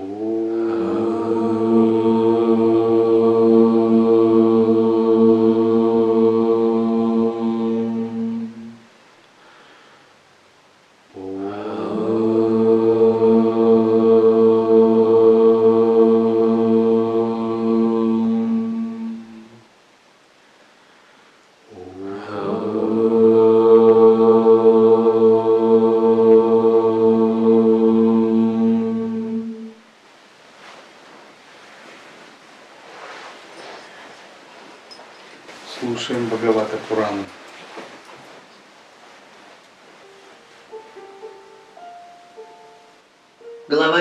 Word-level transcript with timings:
Ooh. 0.00 0.37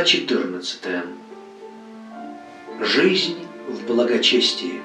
14. 0.08 0.80
Жизнь 2.80 3.36
в 3.68 3.86
благочестии. 3.86 4.80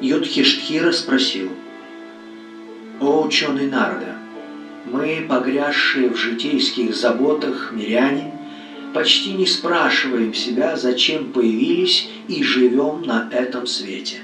Юдхиштхира 0.00 0.92
спросил, 0.92 1.50
«О 3.00 3.22
ученый 3.22 3.66
народа, 3.66 4.14
мы, 4.84 5.26
погрязшие 5.28 6.10
в 6.10 6.16
житейских 6.16 6.94
заботах 6.94 7.72
миряне, 7.72 8.32
почти 8.94 9.32
не 9.32 9.46
спрашиваем 9.46 10.32
себя, 10.32 10.76
зачем 10.76 11.32
появились 11.32 12.08
и 12.28 12.44
живем 12.44 13.02
на 13.02 13.28
этом 13.32 13.66
свете. 13.66 14.18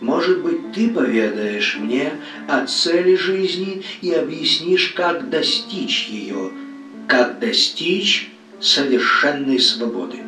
Может 0.00 0.40
быть, 0.42 0.72
ты 0.72 0.88
поведаешь 0.88 1.76
мне 1.76 2.14
о 2.48 2.64
цели 2.64 3.14
жизни 3.14 3.82
и 4.00 4.10
объяснишь, 4.12 4.94
как 4.96 5.28
достичь 5.28 6.08
ее, 6.08 6.50
как 7.08 7.38
достичь 7.38 8.28
совершенной 8.60 9.58
свободы. 9.58 10.18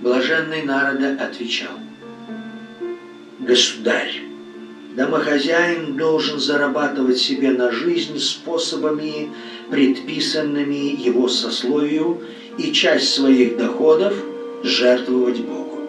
Блаженный 0.00 0.62
народа 0.62 1.16
отвечал, 1.20 1.72
«Государь, 3.40 4.22
домохозяин 4.94 5.96
должен 5.96 6.38
зарабатывать 6.38 7.18
себе 7.18 7.50
на 7.50 7.72
жизнь 7.72 8.18
способами, 8.20 9.30
предписанными 9.68 10.94
его 10.96 11.28
сословию, 11.28 12.22
и 12.56 12.70
часть 12.72 13.14
своих 13.14 13.56
доходов 13.56 14.14
жертвовать 14.62 15.40
Богу. 15.40 15.80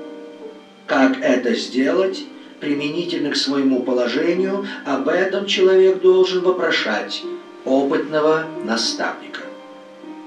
Как 0.87 1.21
это 1.21 1.53
сделать, 1.53 2.23
применительно 2.59 3.31
к 3.31 3.35
своему 3.35 3.83
положению, 3.83 4.65
об 4.85 5.09
этом 5.09 5.45
человек 5.45 6.01
должен 6.01 6.41
вопрошать 6.41 7.21
опытного 7.65 8.45
наставника. 8.63 9.41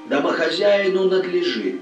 Домохозяину 0.08 1.04
надлежит 1.04 1.80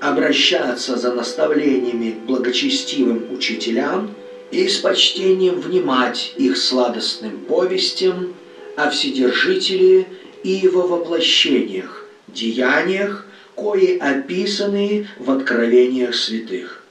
обращаться 0.00 0.96
за 0.96 1.12
наставлениями 1.12 2.10
к 2.10 2.26
благочестивым 2.26 3.32
учителям 3.32 4.14
и 4.50 4.66
с 4.68 4.78
почтением 4.78 5.60
внимать 5.60 6.34
их 6.36 6.56
сладостным 6.56 7.38
повестям 7.48 8.34
о 8.76 8.90
Вседержителе 8.90 10.06
и 10.42 10.50
его 10.50 10.82
воплощениях, 10.82 12.04
деяниях, 12.26 13.26
кои 13.54 13.98
описаны 13.98 15.06
в 15.18 15.30
откровениях 15.30 16.14
святых. 16.14 16.81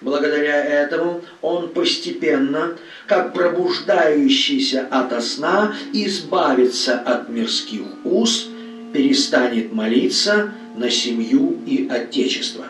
Благодаря 0.00 0.64
этому 0.64 1.22
он 1.42 1.68
постепенно, 1.68 2.76
как 3.06 3.34
пробуждающийся 3.34 4.86
ото 4.90 5.20
сна, 5.20 5.74
избавится 5.92 6.98
от 6.98 7.28
мирских 7.28 7.82
уз, 8.04 8.48
перестанет 8.94 9.72
молиться 9.72 10.52
на 10.74 10.88
семью 10.90 11.58
и 11.66 11.86
отечество. 11.90 12.64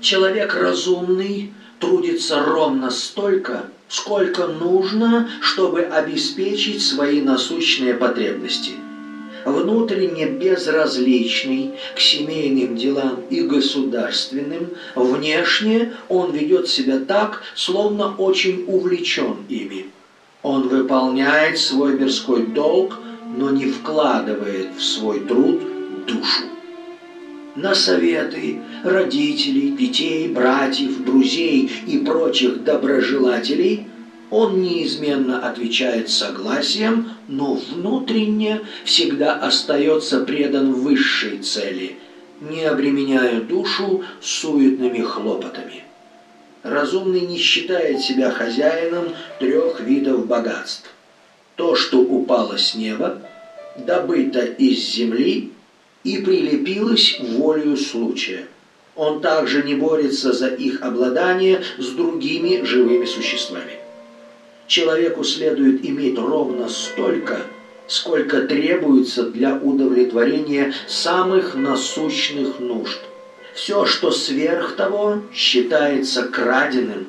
Человек 0.00 0.54
разумный 0.54 1.52
трудится 1.78 2.42
ровно 2.42 2.90
столько, 2.90 3.66
сколько 3.88 4.46
нужно, 4.46 5.28
чтобы 5.42 5.82
обеспечить 5.82 6.82
свои 6.82 7.20
насущные 7.20 7.92
потребности– 7.92 8.72
внутренне 9.44 10.26
безразличный 10.26 11.72
к 11.94 12.00
семейным 12.00 12.76
делам 12.76 13.20
и 13.30 13.42
государственным, 13.42 14.70
внешне 14.94 15.92
он 16.08 16.32
ведет 16.32 16.68
себя 16.68 16.98
так, 16.98 17.42
словно 17.54 18.14
очень 18.16 18.64
увлечен 18.66 19.36
ими. 19.48 19.86
Он 20.42 20.68
выполняет 20.68 21.58
свой 21.58 21.98
мирской 21.98 22.46
долг, 22.46 22.98
но 23.36 23.50
не 23.50 23.66
вкладывает 23.66 24.68
в 24.76 24.82
свой 24.82 25.20
труд 25.20 25.60
душу. 26.06 26.44
На 27.56 27.74
советы 27.74 28.60
родителей, 28.84 29.72
детей, 29.72 30.28
братьев, 30.28 31.04
друзей 31.04 31.70
и 31.86 31.98
прочих 31.98 32.64
доброжелателей– 32.64 33.86
он 34.30 34.62
неизменно 34.62 35.46
отвечает 35.46 36.08
согласием, 36.08 37.10
но 37.26 37.54
внутренне 37.54 38.60
всегда 38.84 39.34
остается 39.34 40.20
предан 40.20 40.72
высшей 40.72 41.38
цели, 41.38 41.96
не 42.40 42.64
обременяя 42.64 43.40
душу 43.40 44.04
суетными 44.22 45.00
хлопотами. 45.00 45.84
Разумный 46.62 47.22
не 47.22 47.38
считает 47.38 48.00
себя 48.00 48.30
хозяином 48.30 49.08
трех 49.40 49.80
видов 49.80 50.26
богатств. 50.26 50.88
То, 51.56 51.74
что 51.74 51.98
упало 51.98 52.56
с 52.56 52.74
неба, 52.74 53.22
добыто 53.76 54.44
из 54.44 54.78
земли 54.78 55.52
и 56.04 56.18
прилепилось 56.18 57.18
волею 57.20 57.76
случая. 57.76 58.46
Он 58.94 59.20
также 59.20 59.62
не 59.62 59.74
борется 59.74 60.32
за 60.32 60.48
их 60.48 60.82
обладание 60.82 61.62
с 61.78 61.88
другими 61.88 62.62
живыми 62.62 63.06
существами 63.06 63.79
человеку 64.70 65.24
следует 65.24 65.84
иметь 65.84 66.16
ровно 66.16 66.68
столько, 66.68 67.40
сколько 67.88 68.42
требуется 68.42 69.24
для 69.24 69.56
удовлетворения 69.56 70.72
самых 70.86 71.54
насущных 71.56 72.60
нужд. 72.60 73.00
Все, 73.52 73.84
что 73.84 74.12
сверх 74.12 74.76
того, 74.76 75.22
считается 75.34 76.22
краденым, 76.22 77.08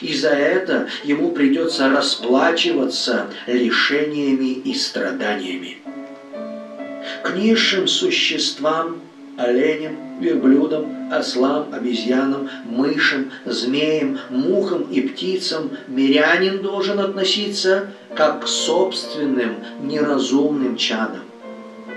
и 0.00 0.12
за 0.12 0.30
это 0.30 0.88
ему 1.04 1.30
придется 1.30 1.88
расплачиваться 1.88 3.28
лишениями 3.46 4.50
и 4.50 4.74
страданиями. 4.74 5.78
К 7.22 7.36
низшим 7.36 7.86
существам 7.86 9.00
оленям, 9.36 10.20
верблюдам, 10.20 11.12
ослам, 11.12 11.66
обезьянам, 11.72 12.48
мышам, 12.64 13.30
змеям, 13.44 14.18
мухам 14.30 14.82
и 14.90 15.02
птицам 15.02 15.70
мирянин 15.88 16.62
должен 16.62 17.00
относиться 17.00 17.88
как 18.14 18.44
к 18.44 18.48
собственным 18.48 19.56
неразумным 19.82 20.76
чадам. 20.76 21.22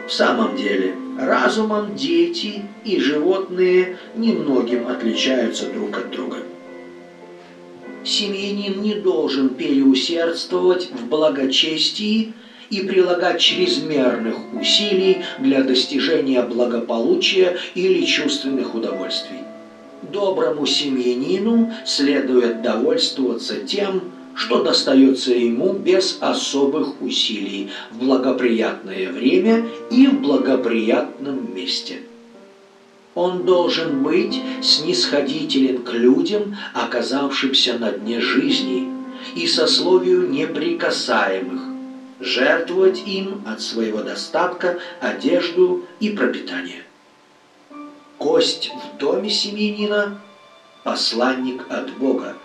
В 0.08 0.12
самом 0.12 0.56
деле, 0.56 0.96
разумом 1.20 1.96
дети 1.96 2.64
и 2.84 3.00
животные 3.00 3.98
немногим 4.16 4.88
отличаются 4.88 5.68
друг 5.72 5.98
от 5.98 6.12
друга. 6.12 6.38
Семьянин 8.04 8.82
не 8.82 8.96
должен 8.96 9.50
переусердствовать 9.50 10.90
в 10.92 11.08
благочестии 11.08 12.34
и 12.69 12.81
прилагать 12.81 13.40
чрезмерных 13.40 14.35
усилий 14.53 15.24
для 15.39 15.63
достижения 15.63 16.42
благополучия 16.42 17.57
или 17.75 18.06
чувственных 18.06 18.75
удовольствий. 18.75 19.39
Доброму 20.01 20.66
семьянину 20.66 21.74
следует 21.86 22.62
довольствоваться 22.62 23.56
тем, 23.62 24.01
что 24.36 24.63
достается 24.63 25.33
ему 25.33 25.74
без 25.74 26.18
особых 26.21 27.01
усилий 27.01 27.71
в 27.92 28.06
благоприятное 28.06 29.12
время 29.12 29.65
и 29.92 30.07
в 30.07 30.22
благоприятном 30.22 31.54
месте. 31.54 31.98
Он 33.15 33.44
должен 33.44 34.01
быть 34.01 34.39
снисходителен 34.62 35.83
к 35.83 35.92
людям, 35.92 36.56
оказавшимся 36.74 37.77
на 37.77 37.92
дне 37.92 38.22
жизни, 38.22 38.88
и 39.36 39.45
сословию 39.45 40.30
неприкасаемых, 40.30 41.69
жертвовать 42.19 43.01
им 43.06 43.44
от 43.48 43.62
своего 43.62 44.01
достатка 44.01 44.80
одежду 45.00 45.86
и 46.00 46.10
пропитание. 46.10 46.83
Кость 48.18 48.71
в 48.71 48.98
доме 48.98 49.30
семьянина– 49.30 50.19
посланник 50.83 51.66
от 51.69 51.92
Бога, 51.98 52.36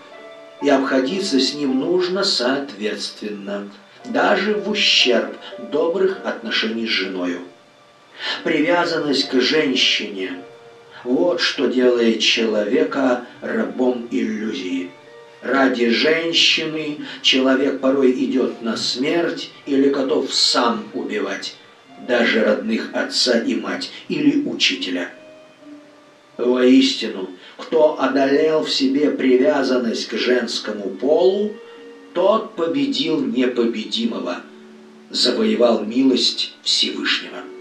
и 0.63 0.69
обходиться 0.69 1.41
с 1.41 1.55
ним 1.55 1.81
нужно 1.81 2.25
соответственно, 2.25 3.71
даже 4.05 4.55
в 4.55 4.71
ущерб 4.71 5.37
добрых 5.59 6.21
отношений 6.25 6.87
с 6.87 6.91
женою. 6.91 7.41
Привязанность 8.45 9.29
к 9.29 9.41
женщине– 9.41 10.43
вот 11.05 11.41
что 11.43 11.67
делает 11.67 12.21
человека 12.21 13.27
рабом 13.43 14.09
иллюзии. 14.11 14.91
Ради 15.45 15.91
женщины 15.91 17.01
человек 17.21 17.81
порой 17.81 18.13
идет 18.13 18.63
на 18.63 18.79
смерть 18.79 19.51
или 19.67 19.91
готов 19.91 20.33
сам 20.33 20.89
убивать 20.95 21.57
даже 22.09 22.43
родных 22.43 22.95
отца 22.95 23.39
и 23.41 23.55
мать 23.55 23.91
или 24.09 24.43
учителя. 24.49 25.13
Воистину, 26.39 27.29
кто 27.59 28.01
одолел 28.01 28.65
в 28.65 28.73
себе 28.73 29.11
привязанность 29.11 30.09
к 30.09 30.17
женскому 30.17 30.89
полу, 30.89 31.53
тот 32.15 32.57
победил 32.57 33.21
непобедимого, 33.21 34.41
завоевал 35.11 35.85
милость 35.85 36.55
Всевышнего. 36.63 37.54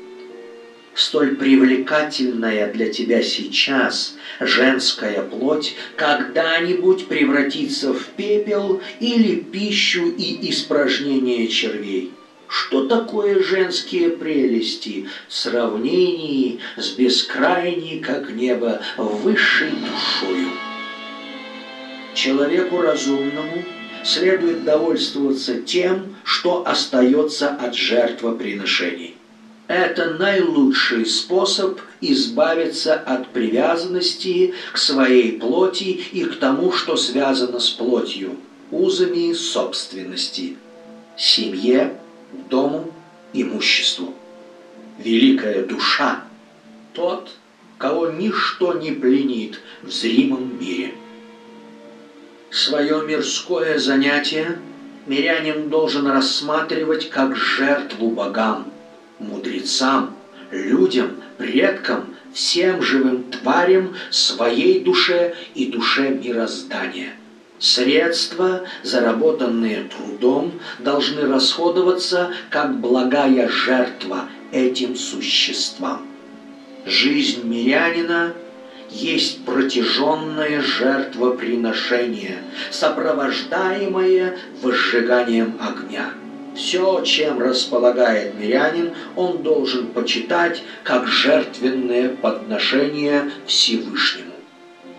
Столь 0.95 1.38
привлекательная 1.38 2.72
для 2.72 2.88
тебя 2.88 3.24
сейчас 3.24 4.16
женская 4.40 5.24
плоть 5.24 5.74
когда-нибудь 5.95 7.07
превратится 7.07 7.94
в 7.94 8.06
пепел 8.16 8.80
или 9.00 9.38
пищу 9.38 10.13
и 10.16 10.51
испражнение 10.51 11.48
червей. 11.48 12.12
Что 12.48 12.86
такое 12.86 13.42
женские 13.42 14.12
прелести 14.12 15.07
в 15.28 15.34
сравнении 15.34 16.60
с 16.78 16.92
бескрайней, 16.92 18.00
как 18.00 18.30
небо, 18.30 18.80
высшей 18.98 19.72
душою? 19.72 20.50
Человеку 22.13 22.81
разумному 22.81 23.63
следует 24.04 24.63
довольствоваться 24.63 25.60
тем, 25.62 26.16
что 26.24 26.68
остается 26.68 27.50
от 27.50 27.74
жертвоприношений. 27.74 29.16
Это 29.68 30.12
наилучший 30.12 31.06
способ 31.06 31.80
избавиться 32.01 32.95
от 32.95 33.30
привязанности 33.30 34.54
к 34.74 34.77
своей 34.77 35.39
плоти 35.39 36.01
и 36.12 36.25
к 36.25 36.36
тому, 36.38 36.74
что 36.74 36.98
связано 36.98 37.60
с 37.60 37.69
плотью, 37.69 38.36
узами 38.71 39.31
собственности, 39.33 40.57
семье, 41.15 41.98
дому, 42.50 42.92
имуществу. 43.31 44.13
Великая 45.00 45.66
душа– 45.66 46.24
тот, 46.94 47.31
кого 47.77 48.07
ничто 48.07 48.74
не 48.74 48.92
пленит 48.92 49.59
в 49.81 49.89
зримом 49.89 50.59
мире. 50.59 50.94
Свое 52.51 53.01
мирское 53.01 53.80
занятие 53.80 54.59
мирянин 55.07 55.69
должен 55.69 56.07
рассматривать 56.07 57.09
как 57.09 57.36
жертву 57.36 58.09
богам, 58.09 58.71
мудрецам, 59.19 60.15
людям, 60.51 61.12
предкам, 61.38 62.15
всем 62.33 62.81
живым 62.81 63.24
тварям, 63.24 63.95
своей 64.10 64.80
душе 64.80 65.36
и 65.56 65.68
душе 65.68 66.10
мироздания– 66.10 67.13
Средства, 67.63 68.63
заработанные 68.83 69.86
трудом, 69.86 70.51
должны 70.80 71.21
расходоваться 71.21 72.33
как 72.50 72.81
благая 72.81 73.48
жертва 73.48 74.27
этим 74.51 74.98
существам. 74.98 76.06
Жизнь 76.86 77.48
мирянина 77.48 78.33
есть 78.89 79.45
протяженное 79.45 80.59
жертвоприношение, 80.59 82.39
сопровождаемое 82.69 84.38
возжиганием 84.62 85.57
огня. 85.62 86.12
Все, 86.56 87.02
чем 87.04 87.40
располагает 87.40 88.36
мирянин, 88.36 88.94
он 89.16 89.42
должен 89.42 89.88
почитать 89.88 90.62
как 90.84 91.08
жертвенное 91.08 92.10
подношение 92.10 93.32
Всевышнему. 93.48 94.34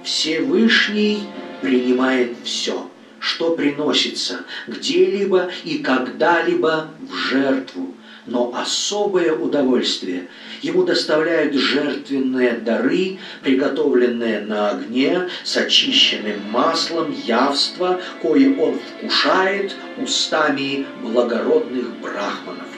Всевышний– 0.02 1.20
принимает 1.64 2.36
все, 2.44 2.90
что 3.18 3.56
приносится 3.56 4.40
где-либо 4.66 5.50
и 5.64 5.78
когда-либо 5.78 6.90
в 7.00 7.14
жертву, 7.14 7.94
но 8.26 8.54
особое 8.54 9.32
удовольствие 9.32 10.28
ему 10.64 10.84
доставляют 10.84 11.54
жертвенные 11.54 12.52
дары, 12.52 13.18
приготовленные 13.42 14.40
на 14.40 14.70
огне 14.70 15.28
с 15.42 15.56
очищенным 15.56 16.40
маслом 16.50 17.14
явства, 17.26 18.00
кое 18.22 18.58
он 18.58 18.78
вкушает 18.78 19.74
устами 19.98 20.86
благородных 21.02 21.96
брахманов. 22.00 22.68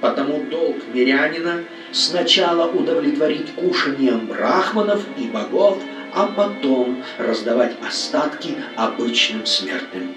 Потому 0.00 0.44
долг 0.44 0.76
мирянина 0.94 1.64
сначала 1.90 2.70
удовлетворить 2.70 3.52
кушанием 3.54 4.26
брахманов 4.26 5.02
и 5.18 5.26
богов– 5.26 5.78
а 6.14 6.26
потом 6.26 7.02
раздавать 7.18 7.76
остатки 7.86 8.56
обычным 8.76 9.46
смертным. 9.46 10.14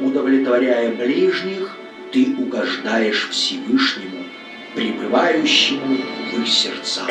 Удовлетворяя 0.00 0.92
ближних, 0.92 1.76
ты 2.12 2.34
угождаешь 2.38 3.28
Всевышнему, 3.30 4.21
пребывающему 4.74 5.98
в 6.30 6.40
их 6.40 6.48
сердцах. 6.48 7.10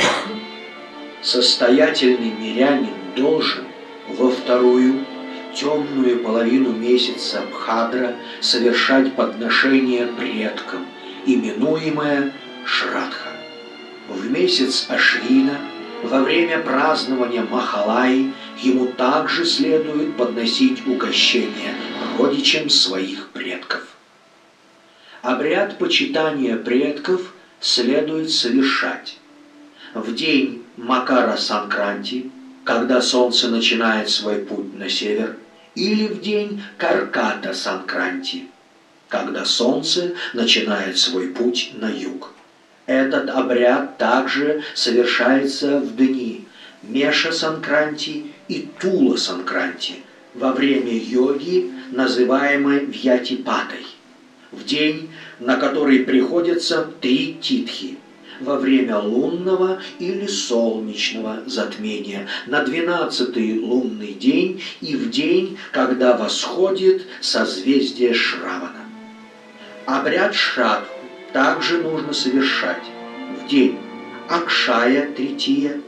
Состоятельный 1.21 2.31
мирянин 2.31 2.93
должен 3.15 3.65
во 4.07 4.31
вторую 4.31 5.05
темную 5.53 6.19
половину 6.19 6.71
месяца 6.71 7.41
Бхадра 7.51 8.15
совершать 8.39 9.13
подношение 9.15 10.07
предкам, 10.07 10.85
именуемое 11.25 12.33
Шрадха. 12.65 13.29
В 14.07 14.29
месяц 14.29 14.87
Ашвина– 14.89 15.59
во 16.03 16.21
время 16.21 16.59
празднования 16.59 17.43
Махалай 17.43 18.31
ему 18.57 18.87
также 18.87 19.45
следует 19.45 20.17
подносить 20.17 20.85
угощение 20.87 21.75
родичам 22.17 22.69
своих 22.69 23.29
предков. 23.29 23.85
Обряд 25.21 25.77
почитания 25.77 26.57
предков 26.57 27.33
следует 27.61 28.31
совершать 28.31 29.17
в 29.93 30.13
день 30.13 30.63
Макара 30.77 31.37
Санкранти, 31.37 32.29
когда 32.63 33.01
солнце 33.01 33.49
начинает 33.49 34.09
свой 34.09 34.39
путь 34.39 34.77
на 34.77 34.89
север, 34.89 35.37
или 35.75 36.07
в 36.07 36.21
день 36.21 36.61
Карката 36.77 37.53
Санкранти, 37.53 38.47
когда 39.07 39.45
солнце 39.45 40.13
начинает 40.33 40.97
свой 40.97 41.27
путь 41.27 41.71
на 41.75 41.89
юг. 41.89 42.33
Этот 42.87 43.29
обряд 43.29 43.97
также 43.97 44.63
совершается 44.73 45.79
в 45.79 45.95
дни 45.95 46.47
Меша 46.81 47.31
Санкранти 47.31 48.33
и 48.47 48.67
Тула 48.79 49.15
Санкранти 49.17 50.03
во 50.33 50.51
время 50.51 50.93
йоги, 50.93 51.71
называемой 51.91 52.85
Вьятипатой, 52.85 53.85
в 54.51 54.65
день, 54.65 55.11
на 55.41 55.57
который 55.57 55.99
приходятся 56.01 56.87
три 57.01 57.37
титхи, 57.41 57.97
во 58.39 58.57
время 58.57 58.97
лунного 58.97 59.81
или 59.99 60.27
солнечного 60.27 61.39
затмения, 61.45 62.27
на 62.45 62.63
двенадцатый 62.63 63.59
лунный 63.59 64.13
день 64.13 64.61
и 64.81 64.95
в 64.95 65.09
день, 65.09 65.57
когда 65.71 66.15
восходит 66.15 67.05
созвездие 67.21 68.13
Шравана. 68.13 68.85
Обряд 69.85 70.33
Шрадху 70.35 70.93
также 71.33 71.81
нужно 71.81 72.13
совершать 72.13 72.83
в 73.43 73.47
день 73.49 73.77
Акшая 74.29 75.11
Третия, 75.11 75.81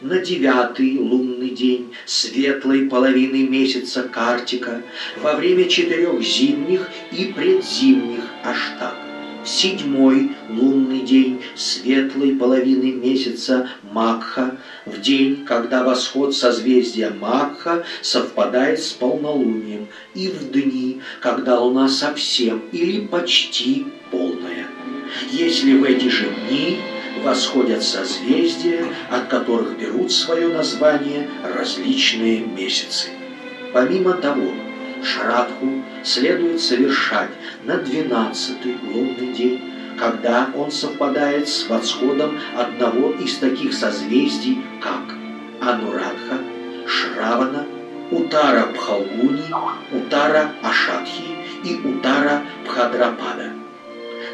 на 0.00 0.18
девятый 0.18 0.98
лунный 0.98 1.50
день 1.50 1.92
светлой 2.06 2.88
половины 2.88 3.46
месяца 3.46 4.02
Картика, 4.04 4.82
во 5.20 5.34
время 5.34 5.68
четырех 5.68 6.22
зимних 6.22 6.88
и 7.12 7.26
предзимних 7.26 8.22
аштаг, 8.42 8.94
в 8.94 8.99
седьмой 9.44 10.32
лунный 10.48 11.00
день 11.00 11.42
светлой 11.54 12.34
половины 12.36 12.92
месяца 12.92 13.68
Макха, 13.82 14.58
в 14.86 15.00
день, 15.00 15.44
когда 15.46 15.84
восход 15.84 16.34
созвездия 16.34 17.10
Макха 17.10 17.84
совпадает 18.02 18.80
с 18.80 18.92
полнолунием, 18.92 19.88
и 20.14 20.28
в 20.28 20.50
дни, 20.50 21.00
когда 21.20 21.58
луна 21.58 21.88
совсем 21.88 22.62
или 22.72 23.06
почти 23.06 23.86
полная 24.10 24.66
если 25.30 25.74
в 25.74 25.84
эти 25.84 26.08
же 26.08 26.28
дни 26.48 26.78
восходят 27.22 27.82
созвездия, 27.82 28.84
от 29.10 29.28
которых 29.28 29.78
берут 29.78 30.12
свое 30.12 30.48
название 30.48 31.28
различные 31.44 32.40
месяцы. 32.40 33.08
Помимо 33.72 34.14
того, 34.14 34.50
Шрадху 35.02 35.82
следует 36.04 36.60
совершать 36.60 37.30
на 37.64 37.78
двенадцатый 37.78 38.76
лунный 38.82 39.32
день, 39.32 39.60
когда 39.98 40.50
он 40.54 40.70
совпадает 40.70 41.48
с 41.48 41.68
восходом 41.68 42.38
одного 42.56 43.12
из 43.12 43.38
таких 43.38 43.74
созвездий, 43.74 44.62
как 44.80 45.14
Анурадха, 45.60 46.38
Шравана, 46.86 47.66
Утара 48.10 48.66
Бхалгуни, 48.74 49.44
Утара 49.92 50.52
Ашатхи 50.62 51.24
и 51.64 51.76
Утара 51.86 52.42
Бхадрапада. 52.64 53.52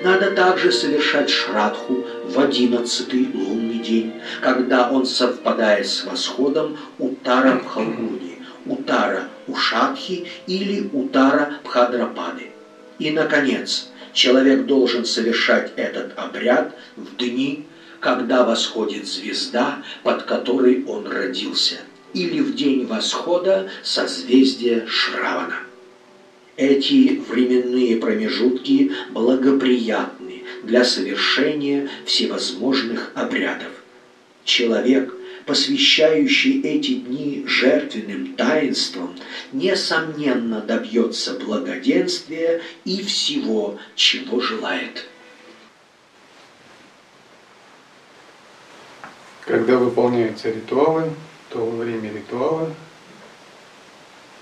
Надо 0.03 0.33
также 0.33 0.73
совершать 0.73 1.31
шрадху 1.31 2.05
в 2.25 2.39
одиннадцатый 2.39 3.29
лунный 3.33 3.79
день, 3.79 4.15
когда 4.41 4.91
он 4.91 5.07
совпадает 5.07 5.87
с 5.87 6.05
восходом 6.05 6.77
Утара 6.99 7.59
Пхалгуни, 7.59 8.26
Утара 8.67 9.29
Ушадхи 9.47 10.27
или 10.47 10.89
Утара 10.93 11.59
Пхадрапады. 11.65 12.51
И, 12.99 13.11
наконец, 13.11 13.89
человек 14.13 14.67
должен 14.67 15.05
совершать 15.05 15.73
этот 15.77 16.19
обряд 16.19 16.77
в 16.97 17.17
дни, 17.17 17.67
когда 18.01 18.45
восходит 18.45 19.07
звезда, 19.07 19.83
под 20.03 20.23
которой 20.25 20.85
он 20.85 21.07
родился, 21.07 21.77
или 22.13 22.41
в 22.41 22.55
день 22.55 22.87
восхода 22.87 23.69
созвездия 23.83 24.87
Шравана. 24.87 25.59
Эти 26.57 27.23
временные 27.29 27.97
промежутки 27.97 28.93
благоприятны 29.11 30.45
для 30.63 30.85
совершения 30.85 31.89
всевозможных 32.07 33.13
обрядов. 33.15 33.73
Человек, 34.45 35.15
посвящающий 35.47 36.61
эти 36.63 36.95
дни 36.95 37.45
жертвенным 37.47 38.35
таинствам, 38.35 39.17
несомненно 39.53 40.61
добьется 40.61 41.39
благоденствия 41.39 42.61
и 42.85 43.03
всего, 43.03 43.79
чего 43.95 44.41
желает. 44.41 45.07
Когда 49.43 49.79
выполняются 49.79 50.51
ритуалы, 50.51 51.13
то 51.51 51.65
во 51.65 51.85
время 51.85 52.13
ритуала 52.13 52.75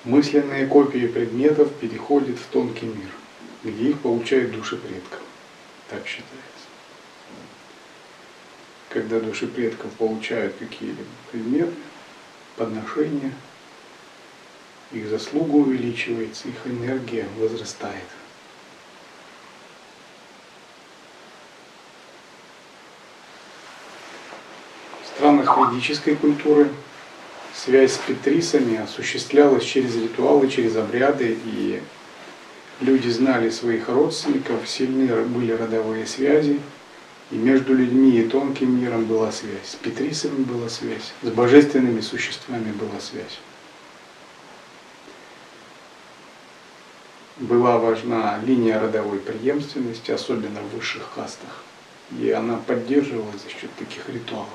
мысленные 0.04 0.66
копии 0.66 1.06
предметов 1.06 1.70
переходят 1.75 2.38
в 2.38 2.46
тонкий 2.46 2.87
мир, 2.87 3.11
где 3.62 3.90
их 3.90 4.00
получают 4.00 4.52
души 4.52 4.76
предков. 4.78 5.20
Так 5.90 6.06
считается. 6.06 6.43
Когда 8.94 9.18
души 9.18 9.48
предков 9.48 9.90
получают 9.94 10.54
какие-либо 10.56 11.02
предметы, 11.32 11.72
подношения, 12.54 13.32
их 14.92 15.08
заслуга 15.08 15.56
увеличивается, 15.56 16.46
их 16.46 16.54
энергия 16.64 17.26
возрастает. 17.36 18.04
В 25.02 25.16
странах 25.16 25.58
ведической 25.72 26.14
культуры 26.14 26.68
связь 27.52 27.94
с 27.94 27.98
петрисами 27.98 28.76
осуществлялась 28.76 29.64
через 29.64 29.96
ритуалы, 29.96 30.48
через 30.48 30.76
обряды, 30.76 31.36
и 31.44 31.82
люди 32.80 33.08
знали 33.08 33.50
своих 33.50 33.88
родственников, 33.88 34.68
сильны 34.68 35.12
были 35.24 35.50
родовые 35.50 36.06
связи, 36.06 36.60
и 37.31 37.37
между 37.37 37.75
людьми 37.75 38.19
и 38.19 38.28
тонким 38.28 38.81
миром 38.81 39.04
была 39.04 39.33
связь, 39.33 39.71
с 39.71 39.75
петрисами 39.76 40.45
была 40.45 40.69
связь, 40.69 41.12
с 41.23 41.28
божественными 41.28 42.00
существами 42.00 42.73
была 42.73 43.00
связь. 43.00 43.38
Была 47.37 47.78
важна 47.78 48.38
линия 48.45 48.78
родовой 48.78 49.19
преемственности, 49.19 50.12
особенно 50.12 50.61
в 50.61 50.76
высших 50.76 51.11
кастах, 51.14 51.64
и 52.16 52.31
она 52.31 52.57
поддерживалась 52.59 53.43
за 53.43 53.49
счет 53.49 53.75
таких 53.76 54.09
ритуалов. 54.09 54.49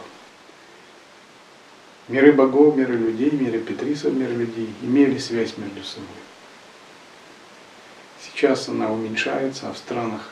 Миры 2.08 2.32
богов, 2.32 2.76
миры 2.76 2.96
людей, 2.96 3.32
миры 3.32 3.60
Петрисов, 3.60 4.14
мир 4.14 4.32
людей 4.32 4.74
имели 4.82 5.18
связь 5.20 5.58
между 5.58 5.84
собой. 5.84 6.08
Сейчас 8.22 8.68
она 8.68 8.92
уменьшается, 8.92 9.70
а 9.70 9.74
в 9.74 9.78
странах 9.78 10.32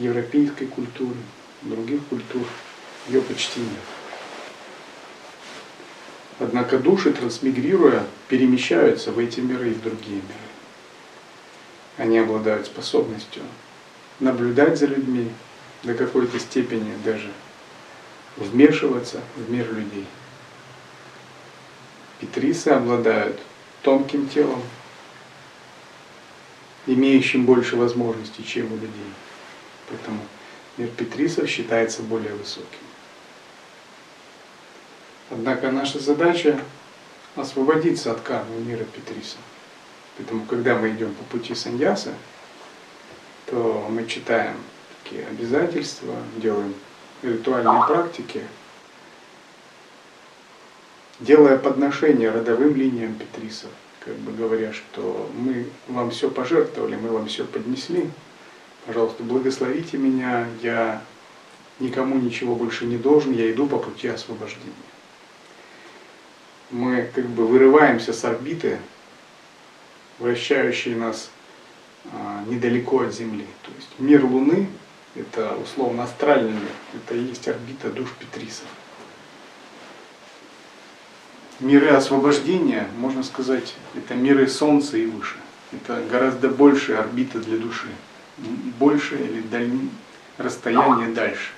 европейской 0.00 0.66
культуры, 0.66 1.16
других 1.62 2.04
культур 2.06 2.46
ее 3.08 3.20
почти 3.20 3.60
нет. 3.60 3.68
Однако 6.38 6.78
души, 6.78 7.12
трансмигрируя, 7.12 8.06
перемещаются 8.28 9.12
в 9.12 9.18
эти 9.18 9.40
миры 9.40 9.70
и 9.70 9.74
в 9.74 9.82
другие 9.82 10.16
миры. 10.16 10.50
Они 11.98 12.18
обладают 12.18 12.66
способностью 12.66 13.42
наблюдать 14.20 14.78
за 14.78 14.86
людьми, 14.86 15.30
до 15.82 15.94
какой-то 15.94 16.38
степени 16.38 16.92
даже 17.04 17.30
вмешиваться 18.36 19.20
в 19.36 19.50
мир 19.50 19.70
людей. 19.72 20.06
Петрисы 22.20 22.68
обладают 22.68 23.38
тонким 23.82 24.28
телом, 24.28 24.62
имеющим 26.86 27.46
больше 27.46 27.76
возможностей, 27.76 28.44
чем 28.44 28.72
у 28.72 28.76
людей. 28.76 29.12
Поэтому 29.90 30.20
мир 30.78 30.88
Петрисов 30.88 31.48
считается 31.48 32.02
более 32.02 32.32
высоким. 32.34 32.66
Однако 35.28 35.70
наша 35.70 35.98
задача 35.98 36.58
освободиться 37.36 38.12
от 38.12 38.20
кармы 38.20 38.60
мира 38.60 38.84
Петриса. 38.84 39.36
Поэтому, 40.16 40.44
когда 40.46 40.76
мы 40.76 40.90
идем 40.90 41.14
по 41.14 41.24
пути 41.24 41.54
саньяса, 41.54 42.14
то 43.46 43.86
мы 43.90 44.06
читаем 44.06 44.56
такие 45.02 45.26
обязательства, 45.26 46.14
делаем 46.36 46.74
ритуальные 47.22 47.84
практики– 47.86 48.42
делая 51.20 51.58
подношение 51.58 52.30
родовым 52.30 52.74
линиям 52.74 53.14
Петрисов, 53.14 53.70
как 54.00 54.14
бы 54.16 54.32
говоря, 54.32 54.72
что 54.72 55.30
мы 55.36 55.66
вам 55.88 56.10
все 56.10 56.30
пожертвовали, 56.30 56.96
мы 56.96 57.10
вам 57.10 57.26
все 57.26 57.44
поднесли, 57.44 58.10
пожалуйста, 58.86 59.22
благословите 59.22 59.96
меня, 59.98 60.46
я 60.62 61.02
никому 61.78 62.16
ничего 62.16 62.54
больше 62.54 62.86
не 62.86 62.96
должен, 62.96 63.32
я 63.32 63.50
иду 63.50 63.66
по 63.66 63.78
пути 63.78 64.08
освобождения. 64.08 64.72
Мы 66.70 67.08
как 67.14 67.26
бы 67.26 67.46
вырываемся 67.46 68.12
с 68.12 68.24
орбиты, 68.24 68.78
вращающей 70.18 70.94
нас 70.94 71.30
а, 72.12 72.44
недалеко 72.46 73.00
от 73.00 73.14
Земли. 73.14 73.46
То 73.62 73.70
есть 73.76 73.88
мир 73.98 74.24
Луны– 74.24 74.68
это 75.14 75.56
условно 75.56 76.04
астральный 76.04 76.52
мир, 76.52 76.72
это 76.94 77.14
и 77.14 77.24
есть 77.24 77.48
орбита 77.48 77.90
душ 77.90 78.12
Петрисов 78.18 78.66
миры 81.60 81.88
освобождения, 81.90 82.88
можно 82.98 83.22
сказать, 83.22 83.74
это 83.94 84.14
миры 84.14 84.48
Солнца 84.48 84.96
и 84.96 85.06
выше. 85.06 85.36
Это 85.72 86.02
гораздо 86.10 86.48
большая 86.48 87.00
орбита 87.00 87.38
для 87.38 87.58
души. 87.58 87.88
Больше 88.78 89.16
или 89.16 89.40
даль... 89.42 89.70
расстояние 90.38 91.08
дальше. 91.08 91.50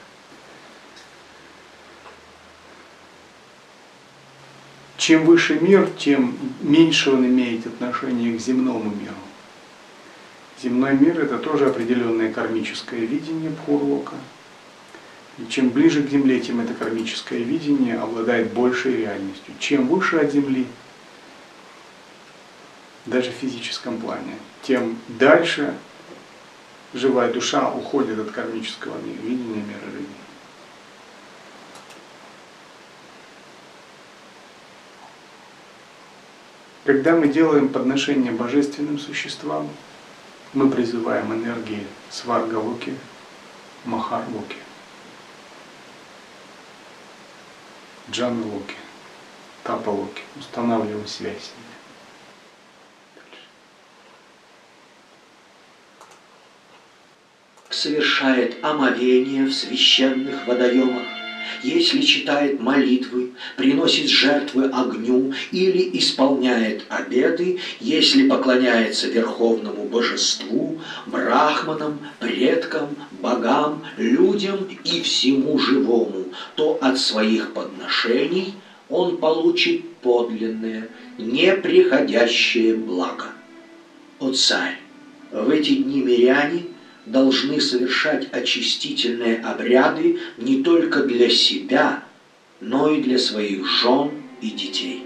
Чем 4.97 5.25
выше 5.25 5.59
мир, 5.59 5.89
тем 5.99 6.39
меньше 6.61 7.11
он 7.11 7.27
имеет 7.27 7.67
отношение 7.67 8.37
к 8.37 8.41
земному 8.41 8.91
миру. 8.91 9.15
Земной 10.63 10.97
мир 10.97 11.21
это 11.21 11.39
тоже 11.39 11.67
определенное 11.67 12.33
кармическое 12.33 13.01
видение 13.01 13.51
Пхурлока– 13.51 14.15
и 15.39 15.47
чем 15.51 15.71
ближе 15.71 16.03
к 16.03 16.11
Земле, 16.11 16.41
тем 16.41 16.61
это 16.61 16.75
кармическое 16.75 17.39
видение 17.39 17.99
обладает 17.99 18.53
большей 18.53 18.97
реальностью. 18.97 19.55
Чем 19.59 19.89
выше 19.89 20.19
от 20.19 20.31
Земли, 20.31 20.67
даже 23.07 23.31
в 23.31 23.35
физическом 23.35 23.99
плане, 23.99 24.35
тем 24.63 24.99
дальше 25.09 25.75
живая 26.93 27.33
душа 27.33 27.71
уходит 27.71 28.19
от 28.19 28.31
кармического 28.31 28.97
видения 28.99 29.63
мира 29.63 29.87
людей. 29.93 30.09
Когда 36.85 37.15
мы 37.15 37.29
делаем 37.29 37.69
подношение 37.69 38.33
божественным 38.33 38.99
существам, 38.99 39.69
мы 40.53 40.69
призываем 40.69 41.33
энергии 41.33 41.87
Сваргалоки, 42.11 42.97
Махарлоки. 43.85 44.57
Джан 48.11 48.43
Локи, 48.43 48.75
Тапа 49.63 49.91
Локи. 49.91 50.23
Устанавливаем 50.39 51.07
связь 51.07 51.45
с 51.45 51.53
ними. 51.57 51.82
Совершает 57.83 58.57
омовение 58.63 59.47
в 59.47 59.53
священных 59.53 60.47
водоемах, 60.47 61.03
если 61.65 62.01
читает 62.01 62.61
молитвы, 62.61 63.31
приносит 63.57 64.09
жертвы 64.09 64.67
огню 64.67 65.33
или 65.51 65.99
исполняет 65.99 66.85
обеды, 66.89 67.59
если 67.81 68.29
поклоняется 68.29 69.09
верховному 69.09 69.85
божеству, 69.85 70.81
брахманам, 71.07 71.99
предкам, 72.21 72.97
богам, 73.21 73.83
людям 73.97 74.69
и 74.85 75.03
всему 75.03 75.59
живому, 75.59 76.27
то 76.55 76.79
от 76.81 76.99
своих 76.99 77.53
подношений 77.53 78.55
он 78.89 79.17
получит 79.17 79.89
подлинное, 79.97 80.89
неприходящее 81.19 82.77
благо. 82.77 83.27
О 84.21 84.31
царь! 84.33 84.79
В 85.33 85.49
эти 85.49 85.77
дни 85.77 86.03
миряне 86.03 86.62
должны 87.07 87.61
совершать 87.61 88.29
очистительные 88.33 89.41
обряды 89.41 90.19
не 90.37 90.63
только 90.63 91.03
для 91.03 91.29
себя, 91.29 92.05
но 92.61 92.91
и 92.91 93.03
для 93.03 93.19
своих 93.19 93.67
жен 93.67 94.11
и 94.41 94.51
детей. 94.51 95.05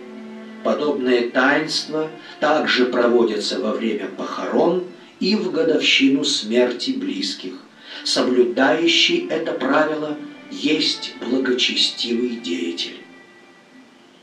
Подобные 0.62 1.29
таинства 1.29 2.11
также 2.41 2.87
проводятся 2.87 3.61
во 3.61 3.73
время 3.73 4.09
похорон 4.09 4.85
и 5.21 5.37
в 5.37 5.53
годовщину 5.53 6.25
смерти 6.25 6.91
близких. 6.91 7.53
Соблюдающий 8.05 9.26
это 9.29 9.53
правило 9.53 10.17
есть 10.50 11.15
благочестивый 11.21 12.37
деятель. 12.37 13.00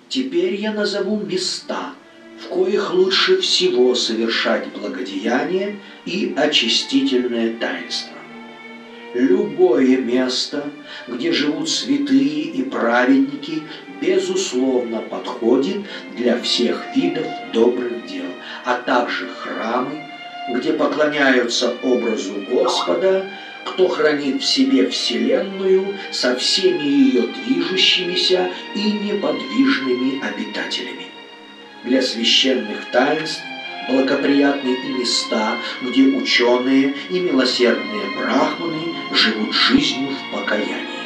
Теперь 0.09 0.55
я 0.55 0.73
назову 0.73 1.19
места, 1.19 1.93
в 2.43 2.49
коих 2.49 2.93
лучше 2.93 3.39
всего 3.41 3.95
совершать 3.95 4.67
благодеяние 4.73 5.77
и 6.05 6.33
очистительное 6.35 7.53
таинство. 7.53 8.17
Любое 9.13 9.97
место, 9.97 10.71
где 11.07 11.31
живут 11.31 11.69
святые 11.69 12.45
и 12.45 12.63
праведники, 12.63 13.61
безусловно 14.01 14.99
подходит 14.99 15.83
для 16.17 16.39
всех 16.39 16.83
видов 16.95 17.27
добрых 17.53 18.07
дел, 18.07 18.25
а 18.65 18.75
также 18.75 19.27
храмы, 19.27 20.09
где 20.49 20.73
поклоняются 20.73 21.75
образу 21.83 22.33
Господа, 22.49 23.29
кто 23.65 23.87
хранит 23.87 24.41
в 24.41 24.45
себе 24.45 24.89
Вселенную 24.89 25.95
со 26.11 26.35
всеми 26.35 26.83
ее 26.83 27.27
движущимися 27.27 28.49
и 28.75 28.91
неподвижными 28.91 30.21
обитателями. 30.25 31.12
Для 31.83 32.01
священных 32.01 32.85
таинств 32.91 33.43
благоприятны 33.89 34.69
и 34.69 34.93
места, 34.93 35.57
где 35.81 36.03
ученые 36.03 36.93
и 37.09 37.19
милосердные 37.19 38.17
брахманы 38.17 38.95
живут 39.11 39.53
жизнью 39.53 40.09
в 40.11 40.33
покаянии. 40.33 41.03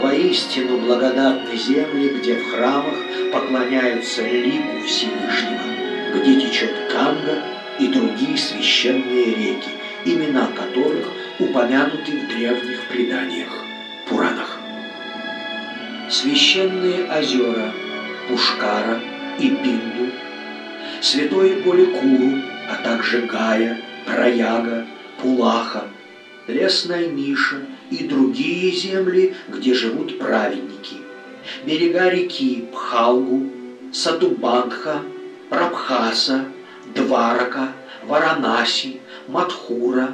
Воистину 0.00 0.78
благодатны 0.78 1.56
земли, 1.56 2.08
где 2.10 2.36
в 2.36 2.50
храмах 2.52 2.94
поклоняются 3.32 4.22
лику 4.22 4.80
Всевышнего, 4.86 6.14
где 6.14 6.40
течет 6.40 6.72
Канга 6.92 7.42
и 7.80 7.88
другие 7.88 8.38
священные 8.38 9.34
реки, 9.34 9.70
имена 10.04 10.46
которых 10.54 11.08
упомянуты 11.40 12.12
в 12.12 12.28
древних 12.28 12.86
преданиях, 12.88 13.50
Пуранах. 14.08 14.56
Священные 16.08 17.10
озера 17.10 17.72
Пушкара 18.28 19.00
и 19.38 19.50
Пинду, 19.50 20.12
святое 21.00 21.62
поле 21.62 21.86
Куру, 21.86 22.40
а 22.68 22.82
также 22.82 23.22
Гая, 23.22 23.80
Праяга, 24.06 24.86
Пулаха, 25.20 25.84
лесная 26.46 27.06
ниша 27.06 27.60
и 27.90 28.04
другие 28.04 28.72
земли, 28.72 29.34
где 29.48 29.74
живут 29.74 30.18
праведники, 30.18 30.96
берега 31.64 32.08
реки 32.10 32.68
Пхалгу, 32.72 33.50
Сатубангха, 33.92 35.02
Рабхаса, 35.50 36.46
Дварака, 36.94 37.72
Варанаси, 38.06 39.00
Матхура, 39.28 40.12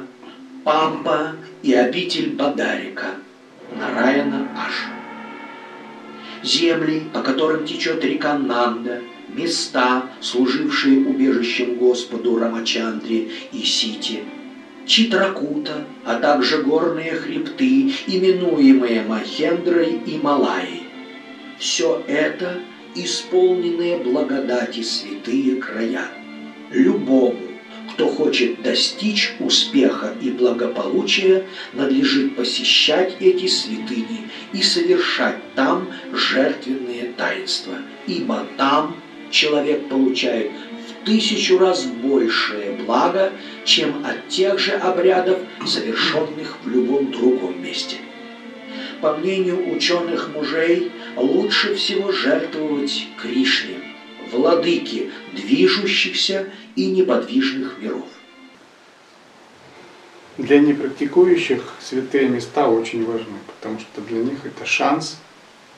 Пампа 0.63 1.35
и 1.63 1.73
обитель 1.73 2.35
Бадарика, 2.35 3.07
Нараяна 3.75 4.47
Аш. 4.55 4.87
Земли, 6.43 7.09
по 7.13 7.21
которым 7.21 7.65
течет 7.65 8.03
река 8.03 8.37
Нанда, 8.37 9.01
места, 9.35 10.09
служившие 10.21 11.05
убежищем 11.05 11.75
Господу 11.75 12.37
Рамачандре 12.37 13.29
и 13.51 13.63
Сити, 13.63 14.19
Читракута, 14.85 15.85
а 16.05 16.15
также 16.15 16.63
горные 16.63 17.13
хребты, 17.13 17.93
именуемые 18.07 19.03
Махендрой 19.03 20.01
и 20.05 20.17
Малайей. 20.17 20.83
Все 21.59 22.03
это 22.07 22.59
исполненные 22.95 23.97
благодати 23.97 24.81
святые 24.81 25.57
края. 25.57 26.07
Любому, 26.71 27.37
кто 27.93 28.07
хочет 28.07 28.61
достичь 28.61 29.33
успеха 29.39 30.13
и 30.21 30.31
благополучия, 30.31 31.45
надлежит 31.73 32.35
посещать 32.35 33.17
эти 33.19 33.47
святыни 33.47 34.29
и 34.53 34.61
совершать 34.61 35.37
там 35.55 35.89
жертвенные 36.11 37.13
таинства, 37.17 37.75
ибо 38.07 38.45
там 38.57 38.95
человек 39.31 39.87
получает 39.89 40.51
в 40.51 41.05
тысячу 41.05 41.57
раз 41.57 41.85
большее 41.85 42.73
благо, 42.73 43.31
чем 43.65 44.05
от 44.05 44.27
тех 44.27 44.59
же 44.59 44.73
обрядов, 44.73 45.39
совершенных 45.65 46.57
в 46.63 46.69
любом 46.69 47.11
другом 47.11 47.61
месте. 47.63 47.97
По 49.01 49.15
мнению 49.17 49.73
ученых 49.73 50.29
мужей, 50.35 50.91
лучше 51.15 51.73
всего 51.75 52.11
жертвовать 52.11 53.07
Кришне, 53.19 53.77
владыке 54.31 55.09
движущихся 55.33 56.47
и 56.75 56.85
неподвижных 56.85 57.77
миров. 57.79 58.05
Для 60.37 60.59
непрактикующих 60.59 61.61
святые 61.79 62.29
места 62.29 62.67
очень 62.67 63.05
важны, 63.05 63.37
потому 63.47 63.79
что 63.79 64.01
для 64.01 64.19
них 64.19 64.45
это 64.45 64.65
шанс 64.65 65.17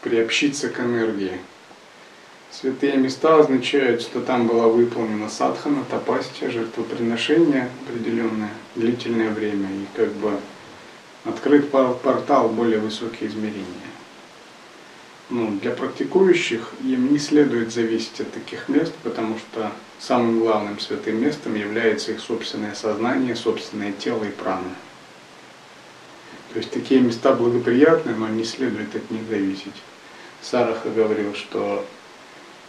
приобщиться 0.01 0.69
к 0.69 0.79
энергии. 0.79 1.39
Святые 2.53 2.97
места 2.97 3.39
означают, 3.39 4.01
что 4.01 4.21
там 4.21 4.47
была 4.47 4.67
выполнена 4.67 5.27
садхана, 5.27 5.83
тапастия, 5.89 6.51
жертвоприношение 6.51 7.69
определенное, 7.87 8.51
длительное 8.75 9.31
время 9.31 9.69
и 9.69 9.85
как 9.95 10.11
бы 10.13 10.39
открыт 11.25 11.69
портал 11.71 12.49
более 12.49 12.79
высокие 12.79 13.29
измерения 13.29 13.93
ну, 15.33 15.57
для 15.59 15.71
практикующих 15.71 16.73
им 16.83 17.11
не 17.11 17.17
следует 17.17 17.73
зависеть 17.73 18.21
от 18.21 18.31
таких 18.31 18.69
мест, 18.69 18.93
потому 19.03 19.37
что 19.37 19.71
самым 19.99 20.39
главным 20.39 20.79
святым 20.79 21.21
местом 21.21 21.55
является 21.55 22.11
их 22.11 22.19
собственное 22.19 22.75
сознание, 22.75 23.35
собственное 23.35 23.93
тело 23.93 24.23
и 24.23 24.29
прана. 24.29 24.75
То 26.51 26.59
есть 26.59 26.71
такие 26.71 27.01
места 27.01 27.33
благоприятны, 27.33 28.13
но 28.13 28.27
не 28.27 28.43
следует 28.43 28.95
от 28.95 29.09
них 29.09 29.21
зависеть. 29.27 29.81
Сараха 30.41 30.89
говорил, 30.89 31.33
что 31.33 31.83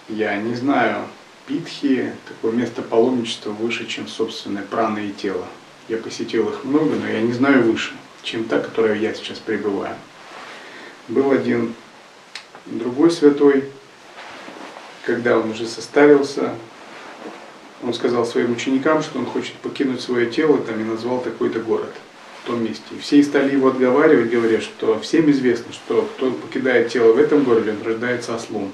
я 0.08 0.36
не 0.36 0.54
знаю 0.54 1.06
питхи, 1.46 2.12
такое 2.28 2.52
место 2.52 2.82
паломничества 2.82 3.50
выше, 3.50 3.86
чем 3.86 4.08
собственное 4.08 4.62
прана 4.62 4.98
и 4.98 5.12
тело. 5.12 5.46
Я 5.88 5.98
посетил 5.98 6.48
их 6.48 6.64
много, 6.64 6.94
но 6.96 7.06
я 7.06 7.20
не 7.20 7.32
знаю 7.32 7.62
выше, 7.62 7.92
чем 8.22 8.44
та, 8.44 8.58
которая 8.58 8.96
я 8.96 9.14
сейчас 9.14 9.38
пребываю. 9.38 9.96
Был 11.08 11.32
один 11.32 11.74
другой 12.66 13.10
святой, 13.10 13.64
когда 15.04 15.38
он 15.38 15.50
уже 15.50 15.66
состарился, 15.66 16.54
он 17.82 17.92
сказал 17.92 18.24
своим 18.24 18.52
ученикам, 18.52 19.02
что 19.02 19.18
он 19.18 19.26
хочет 19.26 19.54
покинуть 19.56 20.00
свое 20.00 20.30
тело 20.30 20.56
там, 20.58 20.80
и 20.80 20.84
назвал 20.84 21.20
такой-то 21.20 21.60
город 21.60 21.92
в 22.42 22.46
том 22.46 22.64
месте. 22.64 22.82
И 22.92 22.98
все 22.98 23.22
стали 23.22 23.52
его 23.52 23.68
отговаривать, 23.68 24.30
говоря, 24.30 24.62
что 24.62 24.98
всем 25.00 25.30
известно, 25.30 25.72
что 25.72 26.08
кто 26.16 26.30
покидает 26.30 26.88
тело 26.88 27.12
в 27.12 27.18
этом 27.18 27.44
городе, 27.44 27.72
он 27.72 27.82
рождается 27.86 28.34
ослом. 28.34 28.72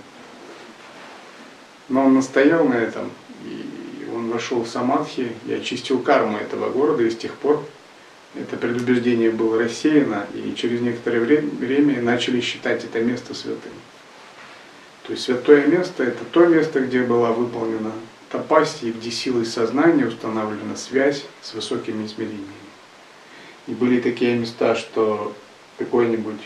Но 1.91 2.07
он 2.07 2.15
настоял 2.15 2.65
на 2.65 2.75
этом, 2.75 3.11
и 3.45 4.09
он 4.15 4.31
вошел 4.31 4.63
в 4.63 4.69
самадхи 4.69 5.33
и 5.47 5.53
очистил 5.53 5.99
карму 5.99 6.39
этого 6.39 6.71
города, 6.71 7.03
и 7.03 7.11
с 7.11 7.17
тех 7.17 7.35
пор 7.35 7.63
это 8.37 8.57
предубеждение 8.57 9.31
было 9.31 9.59
рассеяно, 9.59 10.27
и 10.33 10.55
через 10.57 10.81
некоторое 10.81 11.21
время 11.21 12.01
начали 12.01 12.41
считать 12.41 12.85
это 12.85 13.01
место 13.01 13.35
святым. 13.35 13.73
То 15.03 15.13
есть 15.13 15.25
святое 15.25 15.67
место– 15.67 16.05
это 16.05 16.25
то 16.25 16.47
место, 16.47 16.79
где 16.79 17.03
была 17.03 17.33
выполнена 17.33 17.91
тапасия, 18.31 18.93
где 18.93 19.11
силой 19.11 19.45
сознания 19.45 20.07
установлена 20.07 20.77
связь 20.77 21.25
с 21.43 21.55
высокими 21.55 22.07
измерениями. 22.07 22.47
И 23.67 23.73
были 23.73 24.01
такие 24.01 24.37
места, 24.37 24.77
что 24.77 25.35
какой-нибудь 25.79 26.41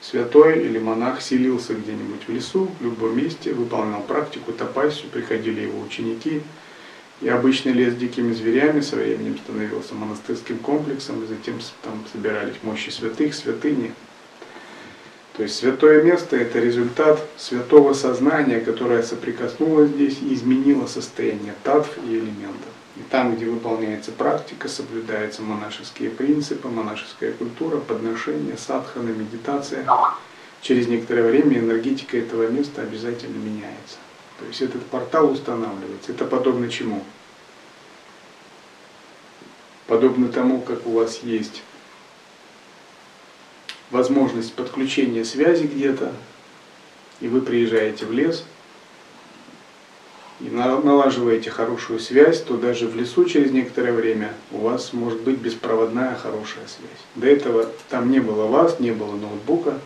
святой 0.00 0.64
или 0.64 0.78
монах 0.78 1.20
селился 1.20 1.74
где-нибудь 1.74 2.28
в 2.28 2.32
лесу, 2.32 2.70
в 2.78 2.84
любом 2.84 3.16
месте, 3.16 3.52
выполнял 3.52 4.02
практику 4.02 4.52
тапасию, 4.52 5.10
приходили 5.10 5.62
его 5.62 5.80
ученики– 5.80 6.42
и 7.20 7.28
обычный 7.28 7.72
лес 7.72 7.94
с 7.94 7.96
дикими 7.96 8.32
зверями 8.32 8.80
со 8.80 8.96
временем 8.96 9.38
становился 9.38 9.94
монастырским 9.94 10.58
комплексом, 10.58 11.24
и 11.24 11.26
затем 11.26 11.58
там 11.82 12.04
собирались 12.12 12.56
мощи 12.62 12.90
святых, 12.90 13.34
святыни. 13.34 13.92
То 15.36 15.42
есть 15.42 15.56
святое 15.56 16.02
место– 16.02 16.36
это 16.38 16.58
результат 16.58 17.22
святого 17.36 17.94
сознания, 17.94 18.60
которое 18.60 19.02
соприкоснулось 19.02 19.90
здесь 19.90 20.18
и 20.20 20.34
изменило 20.34 20.86
состояние 20.86 21.54
татв 21.62 21.90
и 22.06 22.16
элементов. 22.16 22.72
И 22.96 23.02
там, 23.10 23.36
где 23.36 23.44
выполняется 23.44 24.10
практика, 24.10 24.68
соблюдаются 24.68 25.42
монашеские 25.42 26.10
принципы, 26.10 26.68
монашеская 26.68 27.32
культура, 27.32 27.76
подношение, 27.76 28.56
садхана, 28.56 29.10
медитация, 29.10 29.86
через 30.62 30.88
некоторое 30.88 31.30
время 31.30 31.58
энергетика 31.58 32.16
этого 32.16 32.48
места 32.48 32.82
обязательно 32.82 33.36
меняется. 33.36 33.96
То 34.38 34.46
есть 34.46 34.62
этот 34.62 34.84
портал 34.86 35.30
устанавливается. 35.30 36.12
Это 36.12 36.24
подобно 36.24 36.70
чему? 36.70 37.04
Подобно 39.86 40.28
тому, 40.28 40.62
как 40.62 40.86
у 40.86 40.92
вас 40.92 41.18
есть 41.22 41.62
возможность 43.90 44.54
подключения 44.54 45.24
связи 45.24 45.64
где-то, 45.64 46.12
и 47.20 47.28
вы 47.28 47.42
приезжаете 47.42 48.06
в 48.06 48.12
лес– 48.12 48.44
и 50.40 50.50
налаживаете 50.50 51.50
хорошую 51.50 51.98
связь, 51.98 52.42
то 52.42 52.56
даже 52.56 52.86
в 52.86 52.96
лесу 52.96 53.24
через 53.24 53.52
некоторое 53.52 53.92
время 53.92 54.34
у 54.52 54.58
вас 54.58 54.92
может 54.92 55.22
быть 55.22 55.38
беспроводная 55.38 56.14
хорошая 56.14 56.66
связь. 56.66 57.04
До 57.14 57.26
этого 57.26 57.70
там 57.88 58.10
не 58.10 58.20
было 58.20 58.46
вас, 58.46 58.78
не 58.78 58.90
было 58.90 59.16
ноутбука, 59.16 59.78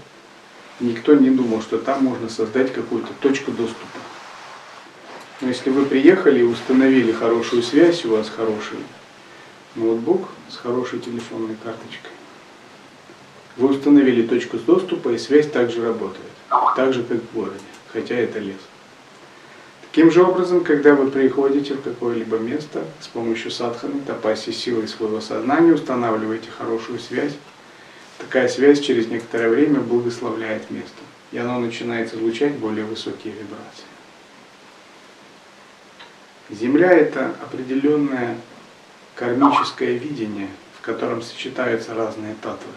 никто 0.81 1.15
не 1.15 1.31
думал, 1.31 1.63
что 1.63 1.79
там 1.79 2.05
можно 2.05 2.29
создать 2.29 2.73
какую-то 2.73 3.11
точку 3.21 3.53
доступа. 3.53 3.99
Но 5.41 5.49
если 5.49 5.71
вы 5.71 5.87
приехали 5.87 6.41
и 6.41 6.45
установили 6.45 7.13
хорошую 7.13 7.63
связь, 7.63 8.05
у 8.05 8.17
вас 8.17 8.29
хороший 8.29 8.79
ноутбук 9.77 10.29
с 10.49 10.57
хорошей 10.57 10.99
телефонной 10.99 11.57
карточкой, 11.63 12.11
вы 13.57 13.69
установили 13.69 14.27
точку 14.27 14.59
доступа, 14.59 15.11
и 15.11 15.19
связь 15.19 15.49
также 15.49 15.85
работает, 15.85 16.33
так 16.77 16.93
же, 16.93 17.05
как 17.05 17.19
в 17.19 17.35
городе, 17.35 17.61
хотя 17.93 18.17
это 18.17 18.41
лес. 18.41 18.57
Таким 19.91 20.13
же 20.13 20.23
образом, 20.23 20.63
когда 20.63 20.95
вы 20.95 21.11
приходите 21.11 21.75
в 21.75 21.83
какое-либо 21.83 22.39
место 22.39 22.85
с 23.01 23.09
помощью 23.09 23.51
садханы, 23.51 24.01
тапаси, 24.03 24.53
силой 24.53 24.87
своего 24.87 25.21
сознания, 25.21 25.73
устанавливаете 25.73 26.49
хорошую 26.49 27.01
связь, 27.01 27.33
такая 28.19 28.47
связь 28.47 28.79
через 28.79 29.09
некоторое 29.09 29.49
время 29.49 29.81
благословляет 29.81 30.71
место, 30.71 31.01
и 31.33 31.39
оно 31.39 31.59
начинает 31.59 32.15
излучать 32.15 32.53
более 32.53 32.85
высокие 32.85 33.35
вибрации. 33.35 33.85
Земля– 36.51 36.93
это 36.93 37.35
определенное 37.43 38.39
кармическое 39.17 39.95
видение, 39.95 40.51
в 40.79 40.83
котором 40.83 41.21
сочетаются 41.21 41.95
разные 41.95 42.37
татвы. 42.41 42.73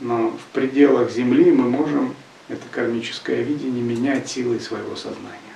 Но 0.00 0.30
в 0.30 0.54
пределах 0.54 1.10
Земли 1.10 1.52
мы 1.52 1.68
можем 1.68 2.14
это 2.48 2.62
кармическое 2.70 3.42
видение 3.42 3.82
менять 3.82 4.26
силой 4.26 4.58
своего 4.58 4.96
сознания. 4.96 5.49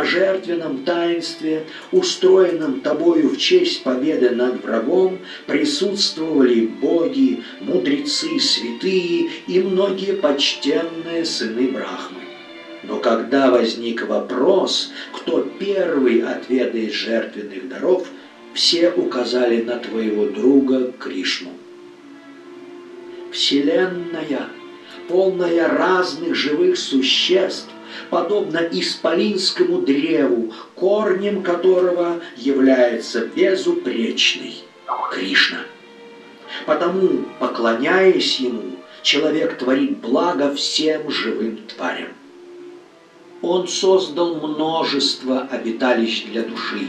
О 0.00 0.04
жертвенном 0.04 0.84
таинстве, 0.84 1.66
устроенном 1.92 2.80
тобою 2.80 3.28
в 3.28 3.36
честь 3.36 3.82
победы 3.82 4.30
над 4.30 4.64
врагом, 4.64 5.18
присутствовали 5.46 6.66
боги, 6.66 7.42
мудрецы, 7.60 8.38
святые 8.38 9.30
и 9.46 9.60
многие 9.60 10.14
почтенные 10.14 11.24
сыны 11.24 11.68
Брахмы. 11.68 12.20
Но 12.82 12.96
когда 12.98 13.50
возник 13.50 14.08
вопрос, 14.08 14.90
кто 15.12 15.42
первый 15.42 16.22
отведает 16.22 16.92
жертвенных 16.92 17.68
даров, 17.68 18.08
все 18.54 18.90
указали 18.90 19.60
на 19.60 19.76
твоего 19.76 20.26
друга 20.26 20.92
Кришну. 20.98 21.50
Вселенная, 23.32 24.48
полная 25.08 25.68
разных 25.68 26.34
живых 26.34 26.78
существ, 26.78 27.68
подобно 28.10 28.58
исполинскому 28.58 29.82
древу, 29.82 30.52
корнем 30.74 31.42
которого 31.42 32.20
является 32.36 33.26
безупречный 33.26 34.64
Кришна. 35.10 35.58
Потому, 36.66 37.24
поклоняясь 37.38 38.40
ему, 38.40 38.76
человек 39.02 39.58
творит 39.58 39.98
благо 39.98 40.54
всем 40.54 41.10
живым 41.10 41.58
тварям. 41.66 42.08
Он 43.42 43.66
создал 43.66 44.36
множество 44.36 45.48
обиталищ 45.50 46.24
для 46.26 46.42
души, 46.42 46.86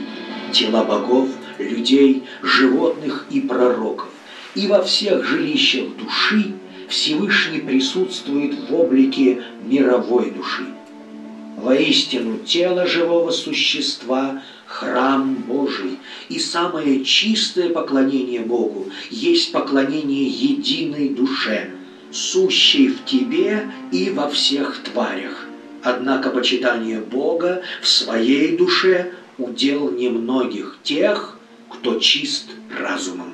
тела 0.54 0.84
богов, 0.84 1.30
людей, 1.58 2.24
животных 2.42 3.26
и 3.30 3.42
пророков. 3.42 4.10
И 4.54 4.68
во 4.68 4.84
всех 4.84 5.24
жилищах 5.24 5.96
души 5.96 6.54
Всевышний 6.90 7.62
присутствует 7.62 8.70
в 8.70 8.76
облике 8.76 9.44
мировой 9.64 10.32
души. 10.32 10.66
Воистину, 11.62 12.39
тело 12.39 12.88
живого 12.88 13.30
существа– 13.30 14.41
храм 14.65 15.36
Божий, 15.36 15.97
и 16.30 16.39
самое 16.39 17.04
чистое 17.04 17.69
поклонение 17.69 18.41
Богу 18.41 18.88
есть 19.12 19.52
поклонение 19.52 20.26
единой 20.26 21.10
душе, 21.10 21.69
сущей 22.12 22.88
в 22.88 23.06
тебе 23.06 23.67
и 23.91 24.10
во 24.10 24.28
всех 24.28 24.82
тварях. 24.84 25.45
Однако 25.84 26.32
почитание 26.32 27.00
Бога 27.00 27.62
в 27.82 27.88
своей 27.88 28.58
душе– 28.58 29.12
удел 29.38 29.91
немногих 29.91 30.78
тех, 30.84 31.38
кто 31.69 32.00
чист 32.00 32.45
разумом. 32.69 33.31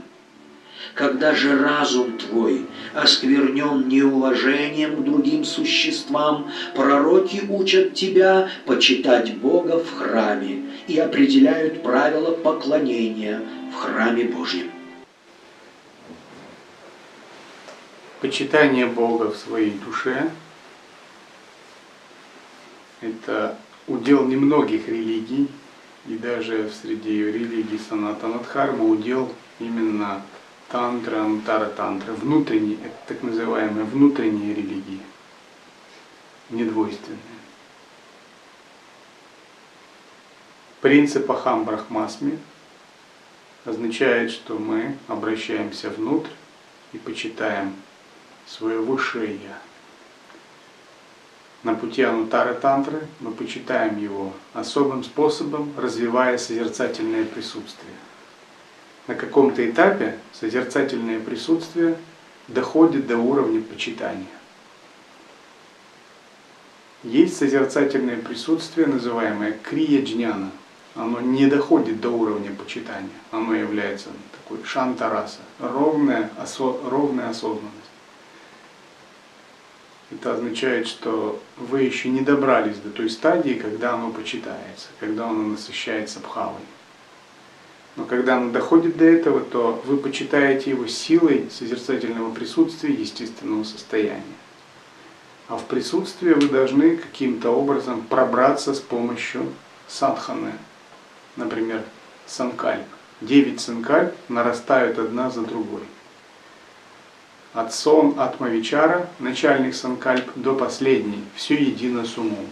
Когда 0.97 1.35
же 1.35 1.55
разум 1.59 2.17
твой 2.17 2.65
осквернен 2.95 3.87
неуважением 3.87 4.95
к 4.95 5.03
другим 5.03 5.45
существам, 5.45 6.51
пророки 6.73 7.43
учат 7.47 7.93
тебя 7.93 8.49
почитать 8.65 9.37
Бога 9.37 9.77
в 9.77 9.93
храме 9.93 10.63
и 10.87 10.97
определяют 10.97 11.83
правила 11.83 12.31
поклонения 12.31 13.43
в 13.71 13.75
храме 13.75 14.23
Божьем. 14.23 14.71
Почитание 18.19 18.87
Бога 18.87 19.29
в 19.29 19.37
своей 19.37 19.77
душе– 19.85 20.31
это 23.01 23.55
удел 23.85 24.25
немногих 24.25 24.87
религий, 24.87 25.47
и 26.07 26.17
даже 26.17 26.71
среди 26.81 27.23
религий 27.23 27.79
Санатанадхарма 27.87 28.83
удел 28.83 29.31
именно 29.59 30.23
тантра, 30.69 31.21
антара 31.21 31.67
тантра, 31.67 32.13
внутренние, 32.13 32.77
это 32.77 32.95
так 33.07 33.23
называемые 33.23 33.85
внутренние 33.85 34.53
религии, 34.53 35.01
недвойственные. 36.49 37.19
Принцип 40.81 41.29
Ахам 41.31 41.65
Брахмасми 41.65 42.37
означает, 43.65 44.31
что 44.31 44.57
мы 44.57 44.97
обращаемся 45.07 45.89
внутрь 45.89 46.31
и 46.93 46.97
почитаем 46.97 47.73
свое 48.45 48.79
высшее 48.79 49.35
Я. 49.35 49.59
На 51.63 51.73
пути 51.75 52.03
Анутары 52.03 52.53
Тантры 52.53 53.07
мы 53.19 53.31
почитаем 53.31 53.97
его 53.99 54.31
особым 54.53 55.03
способом, 55.03 55.73
развивая 55.75 56.37
созерцательное 56.37 57.25
присутствие 57.25 57.95
на 59.07 59.15
каком-то 59.15 59.67
этапе 59.67 60.17
созерцательное 60.33 61.19
присутствие 61.19 61.97
доходит 62.47 63.07
до 63.07 63.17
уровня 63.17 63.61
почитания. 63.61 64.27
Есть 67.03 67.37
созерцательное 67.37 68.17
присутствие, 68.17 68.87
называемое 68.87 69.57
крия 69.63 70.03
джняна. 70.03 70.51
Оно 70.95 71.21
не 71.21 71.45
доходит 71.45 72.01
до 72.01 72.09
уровня 72.09 72.51
почитания. 72.51 73.09
Оно 73.31 73.53
является 73.53 74.09
такой 74.31 74.63
шантараса, 74.65 75.39
ровная, 75.59 76.31
осо, 76.37 76.75
ровная 76.83 77.29
осознанность. 77.29 77.71
Это 80.09 80.33
означает, 80.33 80.87
что 80.87 81.41
вы 81.57 81.81
еще 81.81 82.09
не 82.09 82.21
добрались 82.21 82.77
до 82.77 82.89
той 82.89 83.09
стадии, 83.09 83.53
когда 83.53 83.93
оно 83.93 84.09
почитается, 84.09 84.87
когда 84.99 85.29
оно 85.29 85.43
насыщается 85.43 86.19
бхавой. 86.19 86.61
Но 87.97 88.05
когда 88.05 88.37
оно 88.37 88.51
доходит 88.51 88.95
до 88.95 89.05
этого, 89.05 89.41
то 89.41 89.81
вы 89.85 89.97
почитаете 89.97 90.69
его 90.69 90.85
силой 90.85 91.49
созерцательного 91.51 92.31
присутствия 92.31 92.93
естественного 92.93 93.63
состояния. 93.63 94.21
А 95.49 95.57
в 95.57 95.65
присутствии 95.65 96.33
вы 96.33 96.47
должны 96.47 96.97
каким-то 96.97 97.49
образом 97.49 98.01
пробраться 98.01 98.75
с 98.75 98.79
помощью 98.79 99.51
садханы. 99.87 100.53
Например, 101.35 101.81
санкальп. 102.27 102.85
Девять 103.19 103.61
санкальп 103.61 104.13
нарастают 104.29 104.99
одна 104.99 105.31
за 105.31 105.41
другой. 105.41 105.81
От 107.53 107.73
сон 107.73 108.19
Атмавичара, 108.19 109.09
начальник 109.17 109.73
санкальп, 109.73 110.29
до 110.35 110.53
последней, 110.53 111.23
все 111.35 111.55
едино 111.55 112.05
с 112.05 112.15
умом. 112.15 112.45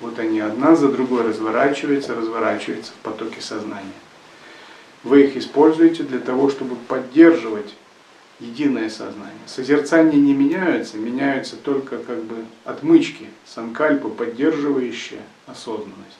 Вот 0.00 0.18
они 0.18 0.40
одна 0.40 0.76
за 0.76 0.88
другой 0.88 1.22
разворачиваются, 1.22 2.14
разворачиваются 2.14 2.92
в 2.92 2.96
потоке 2.96 3.40
сознания. 3.40 3.94
Вы 5.02 5.24
их 5.24 5.36
используете 5.36 6.02
для 6.02 6.18
того, 6.18 6.50
чтобы 6.50 6.76
поддерживать 6.76 7.74
единое 8.38 8.90
сознание. 8.90 9.32
Созерцания 9.46 10.18
не 10.18 10.34
меняются, 10.34 10.96
меняются 10.96 11.56
только 11.56 11.98
как 11.98 12.22
бы 12.24 12.44
отмычки, 12.64 13.26
санкальпы, 13.46 14.08
поддерживающие 14.08 15.20
осознанность. 15.46 16.18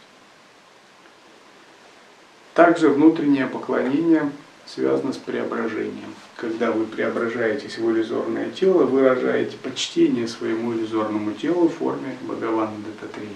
Также 2.54 2.88
внутреннее 2.88 3.46
поклонение 3.46 4.30
связано 4.66 5.12
с 5.12 5.16
преображением. 5.16 6.14
Когда 6.36 6.72
вы 6.72 6.84
преображаетесь 6.84 7.78
в 7.78 7.90
иллюзорное 7.90 8.50
тело, 8.50 8.84
выражаете 8.84 9.56
почтение 9.62 10.28
своему 10.28 10.72
иллюзорному 10.72 11.32
телу 11.32 11.68
в 11.68 11.74
форме 11.74 12.16
Бхагавана 12.22 12.76
Дататрии. 12.86 13.28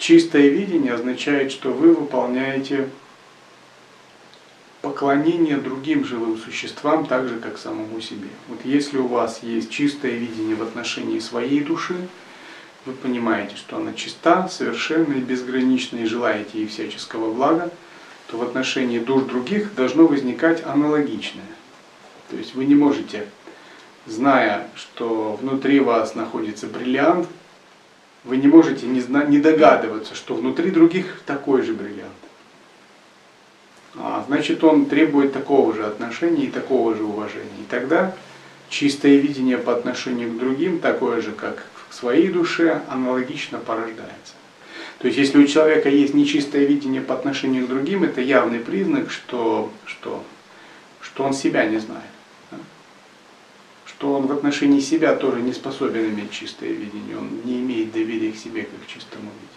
Чистое 0.00 0.48
видение 0.48 0.94
означает, 0.94 1.52
что 1.52 1.72
вы 1.72 1.94
выполняете 1.94 2.88
поклонение 4.80 5.58
другим 5.58 6.06
живым 6.06 6.38
существам 6.38 7.04
так 7.04 7.28
же, 7.28 7.38
как 7.38 7.58
самому 7.58 8.00
себе. 8.00 8.28
Вот 8.48 8.60
если 8.64 8.96
у 8.96 9.06
вас 9.06 9.42
есть 9.42 9.68
чистое 9.68 10.12
видение 10.12 10.56
в 10.56 10.62
отношении 10.62 11.18
своей 11.18 11.60
души, 11.60 11.96
вы 12.86 12.94
понимаете, 12.94 13.56
что 13.56 13.76
она 13.76 13.92
чиста, 13.92 14.48
совершенна 14.48 15.12
и 15.12 15.20
безгранична, 15.20 15.98
и 15.98 16.06
желаете 16.06 16.60
ей 16.60 16.66
всяческого 16.66 17.30
блага, 17.34 17.70
то 18.28 18.38
в 18.38 18.42
отношении 18.42 19.00
душ 19.00 19.24
других 19.24 19.74
должно 19.74 20.06
возникать 20.06 20.64
аналогичное. 20.64 21.44
То 22.30 22.36
есть 22.36 22.54
вы 22.54 22.64
не 22.64 22.74
можете, 22.74 23.26
зная, 24.06 24.66
что 24.74 25.38
внутри 25.42 25.78
вас 25.78 26.14
находится 26.14 26.68
бриллиант, 26.68 27.28
вы 28.24 28.36
не 28.36 28.48
можете 28.48 28.86
не, 28.86 29.00
зна- 29.00 29.24
не 29.24 29.38
догадываться, 29.38 30.14
что 30.14 30.34
внутри 30.34 30.70
других 30.70 31.22
такой 31.26 31.62
же 31.62 31.72
бриллиант. 31.72 32.12
А, 33.96 34.24
значит, 34.26 34.62
он 34.62 34.86
требует 34.86 35.32
такого 35.32 35.74
же 35.74 35.84
отношения 35.84 36.44
и 36.44 36.50
такого 36.50 36.94
же 36.94 37.02
уважения. 37.02 37.60
И 37.60 37.70
тогда 37.70 38.14
чистое 38.68 39.16
видение 39.16 39.58
по 39.58 39.74
отношению 39.74 40.30
к 40.30 40.38
другим, 40.38 40.78
такое 40.78 41.20
же, 41.20 41.32
как 41.32 41.66
к 41.88 41.92
своей 41.92 42.28
душе, 42.28 42.82
аналогично 42.88 43.58
порождается. 43.58 44.34
То 44.98 45.06
есть, 45.06 45.18
если 45.18 45.38
у 45.38 45.46
человека 45.46 45.88
есть 45.88 46.14
нечистое 46.14 46.66
видение 46.66 47.00
по 47.00 47.14
отношению 47.14 47.66
к 47.66 47.68
другим, 47.68 48.04
это 48.04 48.20
явный 48.20 48.60
признак, 48.60 49.10
что, 49.10 49.72
что, 49.86 50.22
что 51.00 51.24
он 51.24 51.32
себя 51.32 51.64
не 51.64 51.78
знает. 51.78 52.04
Что 54.00 54.14
он 54.14 54.28
в 54.28 54.32
отношении 54.32 54.80
себя 54.80 55.14
тоже 55.14 55.42
не 55.42 55.52
способен 55.52 56.06
иметь 56.06 56.30
чистое 56.30 56.70
видение, 56.70 57.18
он 57.18 57.42
не 57.44 57.60
имеет 57.60 57.92
доверия 57.92 58.32
к 58.32 58.36
себе 58.36 58.62
как 58.62 58.82
к 58.82 58.86
чистому 58.86 59.24
видению. 59.24 59.50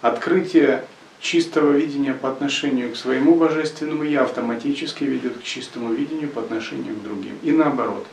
Открытие 0.00 0.84
чистого 1.18 1.72
видения 1.72 2.14
по 2.14 2.30
отношению 2.30 2.92
к 2.92 2.96
своему 2.96 3.34
божественному 3.34 4.04
я 4.04 4.22
автоматически 4.22 5.02
ведет 5.02 5.38
к 5.38 5.42
чистому 5.42 5.92
видению 5.92 6.28
по 6.28 6.40
отношению 6.40 6.94
к 6.94 7.02
другим. 7.02 7.36
И 7.42 7.50
наоборот. 7.50 8.06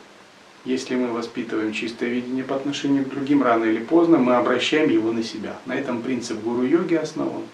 Если 0.64 0.96
мы 0.96 1.12
воспитываем 1.12 1.72
чистое 1.72 2.08
видение 2.08 2.42
по 2.42 2.56
отношению 2.56 3.04
к 3.04 3.10
другим, 3.10 3.44
рано 3.44 3.66
или 3.66 3.84
поздно 3.84 4.18
мы 4.18 4.34
обращаем 4.34 4.90
его 4.90 5.12
на 5.12 5.22
себя. 5.22 5.56
На 5.64 5.76
этом 5.76 6.02
принцип 6.02 6.42
гуру-йоги 6.42 6.96
основан. 6.96 7.44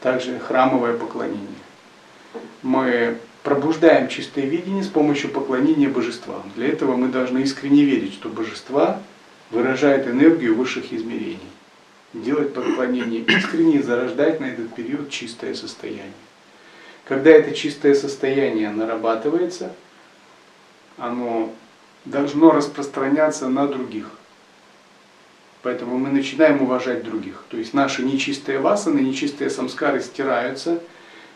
Также 0.00 0.40
храмовое 0.40 0.98
поклонение. 0.98 1.46
Мы 2.62 3.18
пробуждаем 3.42 4.08
чистое 4.08 4.44
видение 4.44 4.82
с 4.82 4.88
помощью 4.88 5.30
поклонения 5.30 5.88
божествам. 5.88 6.42
Для 6.56 6.68
этого 6.68 6.96
мы 6.96 7.08
должны 7.08 7.40
искренне 7.40 7.84
верить, 7.84 8.14
что 8.14 8.28
божества 8.28 9.00
выражают 9.50 10.06
энергию 10.06 10.54
высших 10.54 10.92
измерений 10.92 11.38
делать 12.12 12.54
поклонение 12.54 13.20
искренне 13.20 13.82
зарождать 13.82 14.40
на 14.40 14.46
этот 14.46 14.74
период 14.74 15.10
чистое 15.10 15.54
состояние. 15.54 16.12
Когда 17.04 17.30
это 17.30 17.54
чистое 17.54 17.94
состояние 17.94 18.70
нарабатывается, 18.70 19.72
оно 20.96 21.52
должно 22.04 22.50
распространяться 22.50 23.48
на 23.48 23.66
других. 23.66 24.10
Поэтому 25.62 25.98
мы 25.98 26.10
начинаем 26.10 26.62
уважать 26.62 27.04
других. 27.04 27.44
То 27.50 27.56
есть 27.56 27.74
наши 27.74 28.02
нечистые 28.02 28.58
васаны, 28.58 29.00
нечистые 29.00 29.50
самскары 29.50 30.00
стираются, 30.00 30.80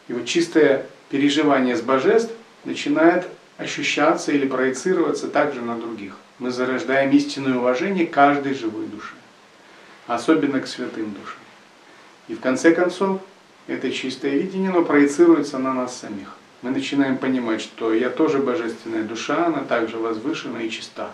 и 0.09 0.13
вот 0.13 0.25
чистое 0.25 0.87
переживание 1.15 1.77
с 1.77 1.81
божеств 1.81 2.33
начинает 2.65 3.29
ощущаться 3.57 4.33
или 4.33 4.49
проецироваться 4.49 5.29
также 5.29 5.61
на 5.63 5.79
других. 5.79 6.17
Мы 6.41 6.51
зарождаем 6.51 7.13
истинное 7.13 7.57
уважение 7.57 8.05
каждой 8.05 8.53
живой 8.53 8.87
души 8.87 9.15
особенно 10.09 10.59
к 10.59 10.67
святым 10.67 11.13
душам. 11.13 11.39
И 12.27 12.35
в 12.35 12.41
конце 12.41 12.75
концов, 12.75 13.21
это 13.69 13.93
чистое 13.93 14.33
видение, 14.33 14.73
но 14.73 14.85
проецируется 14.85 15.59
на 15.59 15.73
нас 15.73 15.97
самих. 15.97 16.37
Мы 16.63 16.71
начинаем 16.71 17.17
понимать, 17.17 17.61
что 17.61 17.95
я 17.95 18.11
тоже 18.11 18.41
божественная 18.41 19.05
душа, 19.05 19.47
она 19.47 19.61
также 19.61 19.99
возвышена 19.99 20.59
и 20.59 20.69
чиста. 20.69 21.11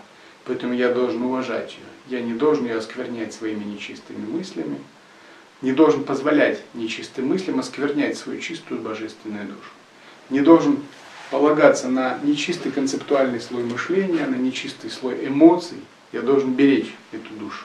Поэтому 0.46 0.72
я 0.72 0.94
должен 0.94 1.22
уважать 1.22 1.72
ее. 1.72 2.18
Я 2.18 2.24
не 2.24 2.32
должен 2.32 2.64
ее 2.64 2.78
осквернять 2.78 3.34
своими 3.34 3.64
нечистыми 3.64 4.24
мыслями, 4.26 4.78
не 5.60 5.72
должен 5.72 6.04
позволять 6.04 6.62
нечистым 6.72 7.28
мыслям 7.28 7.60
осквернять 7.60 8.16
свою 8.16 8.40
чистую 8.40 8.80
божественную 8.80 9.46
душу. 9.46 9.70
Не 10.30 10.40
должен 10.40 10.78
полагаться 11.30 11.88
на 11.88 12.18
нечистый 12.22 12.70
концептуальный 12.72 13.40
слой 13.40 13.64
мышления, 13.64 14.26
на 14.26 14.36
нечистый 14.36 14.90
слой 14.90 15.26
эмоций. 15.26 15.78
Я 16.12 16.22
должен 16.22 16.54
беречь 16.54 16.94
эту 17.12 17.32
душу. 17.34 17.64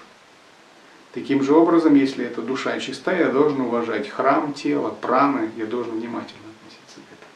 Таким 1.13 1.43
же 1.43 1.53
образом, 1.53 1.95
если 1.95 2.25
эта 2.25 2.41
душа 2.41 2.77
чиста, 2.79 3.15
я 3.15 3.29
должен 3.29 3.61
уважать 3.61 4.09
храм, 4.09 4.53
тело, 4.53 4.89
праны, 4.89 5.49
я 5.55 5.65
должен 5.65 5.93
внимательно 5.93 6.41
относиться 6.59 6.99
к 6.99 7.13
этому. 7.15 7.31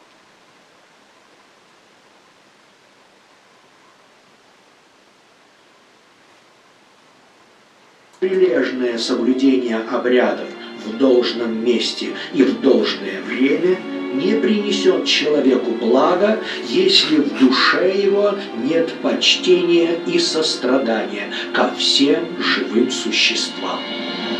Прилежное 8.19 8.97
соблюдение 8.97 9.77
обрядов 9.77 10.49
в 10.85 10.97
должном 10.97 11.63
месте 11.63 12.13
и 12.33 12.43
в 12.43 12.59
должное 12.59 13.21
время– 13.21 13.77
не 14.13 14.36
принесет 14.36 15.06
человеку 15.06 15.72
блага, 15.72 16.39
если 16.67 17.17
в 17.17 17.38
душе 17.38 18.02
его 18.04 18.36
нет 18.63 18.93
почтения 19.02 20.00
и 20.08 20.19
сострадания 20.19 21.32
ко 21.54 21.72
всем 21.76 22.41
живым 22.41 22.91
существам, 22.91 23.80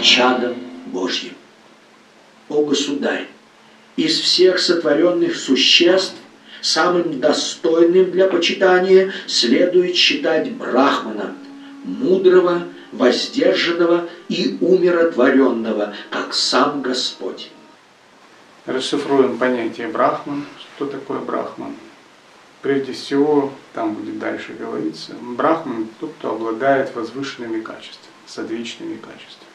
чадам 0.02 0.56
Божьим. 0.88 1.34
О 2.50 2.64
Государь, 2.64 3.28
из 3.96 4.20
всех 4.20 4.60
сотворенных 4.60 5.36
существ 5.36 6.16
самым 6.62 7.20
достойным 7.20 8.12
для 8.12 8.28
почитания 8.28 9.14
следует 9.28 9.96
считать 9.96 10.52
Брахмана, 10.52 11.36
мудрого, 11.84 12.64
воздержанного 12.92 14.10
и 14.30 14.58
умиротворенного, 14.62 15.94
как 16.10 16.34
сам 16.34 16.82
Господь. 16.82 17.50
Расшифруем 18.66 19.38
понятие 19.38 19.88
брахман. 19.88 20.46
Что 20.76 20.86
такое 20.86 21.20
брахман? 21.20 21.76
Прежде 22.62 22.92
всего, 22.92 23.54
там 23.74 23.94
будет 23.94 24.20
дальше 24.20 24.54
говориться, 24.54 25.14
брахман– 25.22 25.88
тот, 26.00 26.12
кто 26.20 26.32
обладает 26.32 26.94
возвышенными 26.94 27.62
качествами, 27.62 28.14
садвичными 28.26 28.98
качествами. 28.98 29.50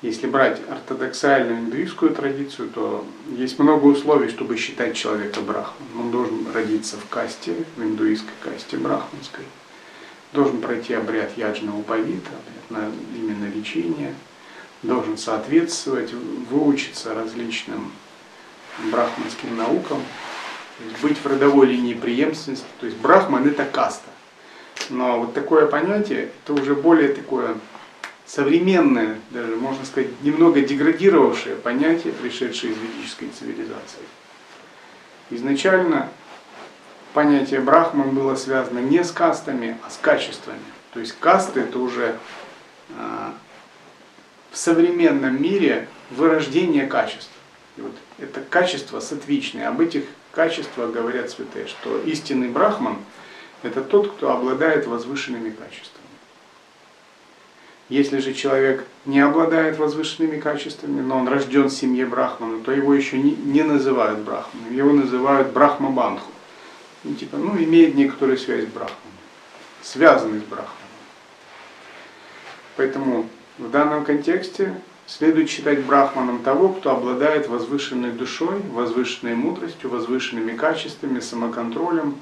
Если 0.00 0.26
брать 0.26 0.60
ортодоксальную 0.68 1.60
индуистскую 1.60 2.14
традицию, 2.14 2.70
то 2.70 3.06
есть 3.36 3.58
много 3.58 3.84
условий, 3.84 4.30
чтобы 4.30 4.56
считать 4.56 4.96
человека 4.96 5.40
брахманом. 5.40 6.00
Он 6.00 6.10
должен 6.10 6.50
родиться 6.52 6.96
в 6.96 7.06
касте, 7.10 7.54
в 7.76 7.82
индуистской 7.82 8.34
касте 8.42 8.78
брахманской, 8.78 9.44
должен 10.32 10.62
пройти 10.62 10.94
обряд 10.94 11.36
яджна 11.36 11.76
упавита, 11.76 12.30
именно 12.70 13.50
лечение– 13.54 14.14
должен 14.84 15.18
соответствовать, 15.18 16.12
выучиться 16.12 17.14
различным 17.14 17.90
брахманским 18.90 19.56
наукам, 19.56 20.02
быть 21.02 21.18
в 21.18 21.26
родовой 21.26 21.66
линии 21.66 21.94
преемственности. 21.94 22.66
То 22.80 22.86
есть 22.86 22.98
брахман 22.98 23.46
это 23.46 23.64
каста. 23.64 24.10
Но 24.90 25.20
вот 25.20 25.34
такое 25.34 25.66
понятие, 25.66 26.30
это 26.44 26.52
уже 26.52 26.74
более 26.74 27.08
такое 27.08 27.56
современное, 28.26 29.18
даже 29.30 29.56
можно 29.56 29.84
сказать, 29.84 30.10
немного 30.22 30.60
деградировавшее 30.60 31.56
понятие, 31.56 32.12
пришедшее 32.12 32.72
из 32.72 32.78
ведической 32.78 33.28
цивилизации. 33.28 34.02
Изначально 35.30 36.08
понятие 37.12 37.60
брахман 37.60 38.10
было 38.10 38.34
связано 38.34 38.80
не 38.80 39.02
с 39.02 39.10
кастами, 39.10 39.78
а 39.86 39.90
с 39.90 39.96
качествами. 39.96 40.58
То 40.92 41.00
есть 41.00 41.14
касты 41.18 41.60
это 41.60 41.78
уже 41.78 42.16
а, 42.98 43.34
в 44.54 44.56
современном 44.56 45.42
мире 45.42 45.88
вырождение 46.12 46.86
качеств. 46.86 47.30
И 47.76 47.80
вот 47.80 47.92
это 48.18 48.40
качество 48.40 49.00
сатвичное. 49.00 49.68
Об 49.68 49.80
этих 49.80 50.04
качествах 50.30 50.92
говорят 50.92 51.28
святые, 51.30 51.66
что 51.66 52.00
истинный 52.02 52.48
брахман– 52.48 52.98
это 53.64 53.82
тот, 53.82 54.12
кто 54.12 54.30
обладает 54.30 54.86
возвышенными 54.86 55.50
качествами. 55.50 56.04
Если 57.88 58.18
же 58.18 58.32
человек 58.32 58.86
не 59.06 59.18
обладает 59.18 59.76
возвышенными 59.76 60.38
качествами, 60.38 61.00
но 61.00 61.18
он 61.18 61.28
рожден 61.28 61.68
в 61.68 61.72
семье 61.72 62.06
брахмана, 62.06 62.62
то 62.62 62.70
его 62.70 62.94
еще 62.94 63.18
не, 63.18 63.62
называют 63.62 64.20
брахманом, 64.20 64.72
его 64.74 64.92
называют 64.92 65.52
брахмабандху. 65.52 66.30
Ну, 67.02 67.14
типа, 67.16 67.38
ну, 67.38 67.56
имеет 67.56 67.96
некоторую 67.96 68.38
связь 68.38 68.64
с 68.64 68.68
брахманом, 68.68 69.18
связанный 69.82 70.38
с 70.38 70.44
брахманом. 70.44 70.70
Поэтому 72.76 73.28
в 73.58 73.70
данном 73.70 74.04
контексте 74.04 74.74
следует 75.06 75.48
считать 75.48 75.84
брахманом 75.84 76.42
того, 76.42 76.70
кто 76.70 76.90
обладает 76.90 77.48
возвышенной 77.48 78.10
душой, 78.10 78.60
возвышенной 78.72 79.34
мудростью, 79.34 79.90
возвышенными 79.90 80.56
качествами, 80.56 81.20
самоконтролем, 81.20 82.16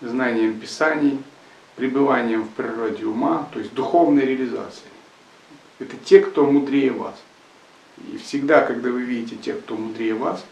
знанием 0.00 0.58
писаний, 0.58 1.18
пребыванием 1.76 2.44
в 2.44 2.50
природе 2.50 3.06
ума, 3.06 3.48
то 3.52 3.58
есть 3.58 3.74
духовной 3.74 4.24
реализацией. 4.24 4.90
Это 5.78 5.96
те, 5.96 6.20
кто 6.20 6.44
мудрее 6.44 6.92
вас. 6.92 7.14
И 8.12 8.18
всегда, 8.18 8.62
когда 8.62 8.90
вы 8.90 9.02
видите 9.02 9.36
тех, 9.36 9.60
кто 9.60 9.76
мудрее 9.76 10.14
вас, 10.14 10.44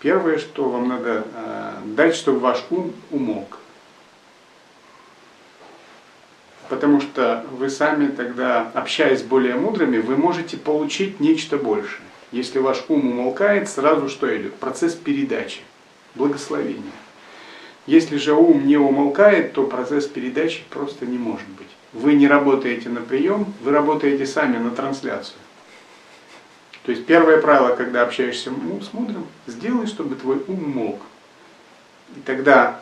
первое, 0.00 0.38
что 0.38 0.68
вам 0.68 0.88
надо 0.88 1.26
э, 1.32 1.72
дать, 1.96 2.16
чтобы 2.16 2.40
ваш 2.40 2.64
ум 2.70 2.92
умолк. 3.10 3.59
Потому 6.70 7.00
что 7.00 7.44
вы 7.50 7.68
сами 7.68 8.06
тогда, 8.06 8.70
общаясь 8.74 9.18
с 9.18 9.22
более 9.24 9.56
мудрыми, 9.56 9.98
вы 9.98 10.16
можете 10.16 10.56
получить 10.56 11.18
нечто 11.18 11.56
большее. 11.56 12.06
Если 12.30 12.60
ваш 12.60 12.84
ум 12.86 13.08
умолкает, 13.08 13.68
сразу 13.68 14.08
что 14.08 14.34
идет? 14.36 14.54
Процесс 14.54 14.94
передачи, 14.94 15.62
благословения. 16.14 16.92
Если 17.86 18.18
же 18.18 18.34
ум 18.34 18.68
не 18.68 18.76
умолкает, 18.76 19.52
то 19.52 19.66
процесс 19.66 20.06
передачи 20.06 20.62
просто 20.70 21.06
не 21.06 21.18
может 21.18 21.48
быть. 21.48 21.66
Вы 21.92 22.12
не 22.12 22.28
работаете 22.28 22.88
на 22.88 23.00
прием, 23.00 23.52
вы 23.64 23.72
работаете 23.72 24.24
сами 24.24 24.56
на 24.56 24.70
трансляцию. 24.70 25.40
То 26.84 26.92
есть 26.92 27.04
первое 27.04 27.38
правило, 27.38 27.74
когда 27.74 28.02
общаешься 28.02 28.52
с 28.80 28.92
мудрым, 28.92 29.26
сделай, 29.48 29.88
чтобы 29.88 30.14
твой 30.14 30.40
ум 30.46 30.70
мог. 30.70 31.00
И 32.16 32.20
тогда 32.20 32.78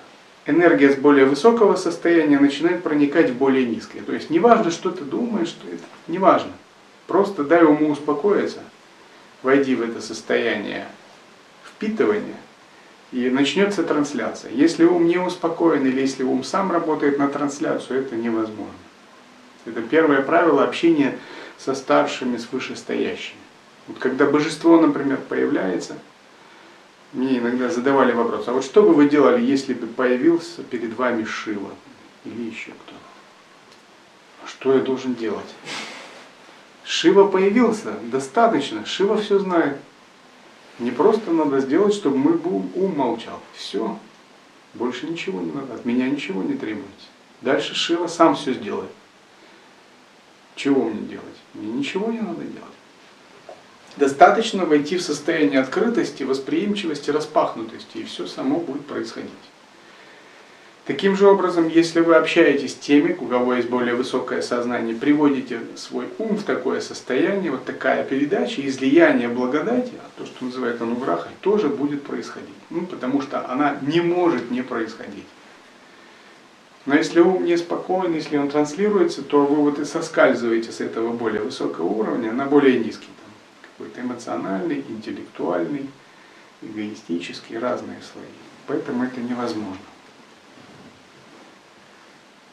энергия 0.48 0.90
с 0.90 0.96
более 0.96 1.26
высокого 1.26 1.76
состояния 1.76 2.40
начинает 2.40 2.82
проникать 2.82 3.30
в 3.30 3.34
более 3.34 3.66
низкое. 3.66 4.02
То 4.02 4.14
есть 4.14 4.30
неважно, 4.30 4.70
что 4.70 4.90
ты 4.90 5.04
думаешь, 5.04 5.48
что 5.48 5.68
это 5.68 5.84
неважно. 6.08 6.52
Просто 7.06 7.44
дай 7.44 7.62
уму 7.62 7.90
успокоиться, 7.90 8.60
войди 9.42 9.74
в 9.74 9.82
это 9.82 10.00
состояние 10.00 10.88
впитывания, 11.64 12.36
и 13.12 13.30
начнется 13.30 13.82
трансляция. 13.82 14.50
Если 14.52 14.84
ум 14.84 15.06
не 15.06 15.18
успокоен 15.18 15.86
или 15.86 16.00
если 16.00 16.22
ум 16.22 16.42
сам 16.42 16.72
работает 16.72 17.18
на 17.18 17.28
трансляцию, 17.28 18.00
это 18.00 18.16
невозможно. 18.16 18.72
Это 19.66 19.82
первое 19.82 20.22
правило 20.22 20.64
общения 20.64 21.18
со 21.58 21.74
старшими, 21.74 22.38
с 22.38 22.48
вышестоящими. 22.50 23.38
Вот 23.86 23.98
когда 23.98 24.26
божество, 24.26 24.80
например, 24.80 25.18
появляется, 25.28 25.94
мне 27.12 27.38
иногда 27.38 27.70
задавали 27.70 28.12
вопрос, 28.12 28.48
а 28.48 28.52
вот 28.52 28.64
что 28.64 28.82
бы 28.82 28.92
вы 28.92 29.08
делали, 29.08 29.42
если 29.42 29.74
бы 29.74 29.86
появился 29.86 30.62
перед 30.62 30.94
вами 30.94 31.24
Шива 31.24 31.70
или 32.24 32.42
еще 32.42 32.72
кто? 32.72 32.94
А 34.44 34.46
что 34.46 34.74
я 34.74 34.80
должен 34.80 35.14
делать? 35.14 35.54
Шива 36.84 37.26
появился, 37.26 37.94
достаточно, 38.04 38.84
Шива 38.86 39.18
все 39.18 39.38
знает. 39.38 39.78
Не 40.78 40.90
просто 40.90 41.32
надо 41.32 41.60
сделать, 41.60 41.94
чтобы 41.94 42.18
мой 42.18 42.36
ум 42.74 42.96
молчал. 42.96 43.40
Все. 43.54 43.98
Больше 44.74 45.06
ничего 45.06 45.40
не 45.40 45.50
надо. 45.50 45.74
От 45.74 45.84
меня 45.84 46.08
ничего 46.08 46.42
не 46.42 46.54
требуется. 46.54 47.06
Дальше 47.40 47.74
Шива 47.74 48.06
сам 48.06 48.36
все 48.36 48.52
сделает. 48.52 48.90
Чего 50.54 50.84
мне 50.84 51.02
делать? 51.02 51.24
Мне 51.54 51.72
ничего 51.72 52.12
не 52.12 52.20
надо 52.20 52.42
делать. 52.44 52.77
Достаточно 53.98 54.64
войти 54.64 54.96
в 54.96 55.02
состояние 55.02 55.58
открытости, 55.58 56.22
восприимчивости, 56.22 57.10
распахнутости, 57.10 57.98
и 57.98 58.04
все 58.04 58.28
само 58.28 58.60
будет 58.60 58.86
происходить. 58.86 59.30
Таким 60.86 61.16
же 61.16 61.26
образом, 61.26 61.66
если 61.66 62.00
вы 62.00 62.14
общаетесь 62.14 62.72
с 62.72 62.76
теми, 62.76 63.16
у 63.18 63.26
кого 63.26 63.54
есть 63.54 63.68
более 63.68 63.96
высокое 63.96 64.40
сознание, 64.40 64.94
приводите 64.94 65.60
свой 65.74 66.06
ум 66.18 66.36
в 66.36 66.44
такое 66.44 66.80
состояние, 66.80 67.50
вот 67.50 67.64
такая 67.64 68.04
передача, 68.04 68.64
излияние 68.64 69.28
благодати, 69.28 69.92
а 69.98 70.08
то, 70.16 70.26
что 70.26 70.44
называют 70.44 70.80
ануграхой, 70.80 71.32
тоже 71.40 71.68
будет 71.68 72.04
происходить. 72.04 72.48
Ну, 72.70 72.86
потому 72.86 73.20
что 73.20 73.50
она 73.50 73.78
не 73.82 74.00
может 74.00 74.52
не 74.52 74.62
происходить. 74.62 75.26
Но 76.86 76.94
если 76.94 77.18
ум 77.18 77.44
неспокоен, 77.44 78.14
если 78.14 78.38
он 78.38 78.48
транслируется, 78.48 79.22
то 79.22 79.44
вы 79.44 79.56
вот 79.56 79.80
и 79.80 79.84
соскальзываете 79.84 80.70
с 80.70 80.80
этого 80.80 81.12
более 81.12 81.42
высокого 81.42 81.86
уровня 81.86 82.30
на 82.30 82.46
более 82.46 82.78
низкий 82.78 83.08
эмоциональный, 84.00 84.84
интеллектуальный, 84.88 85.88
эгоистический, 86.62 87.58
разные 87.58 87.98
слои. 88.12 88.24
Поэтому 88.66 89.04
это 89.04 89.20
невозможно. 89.20 89.78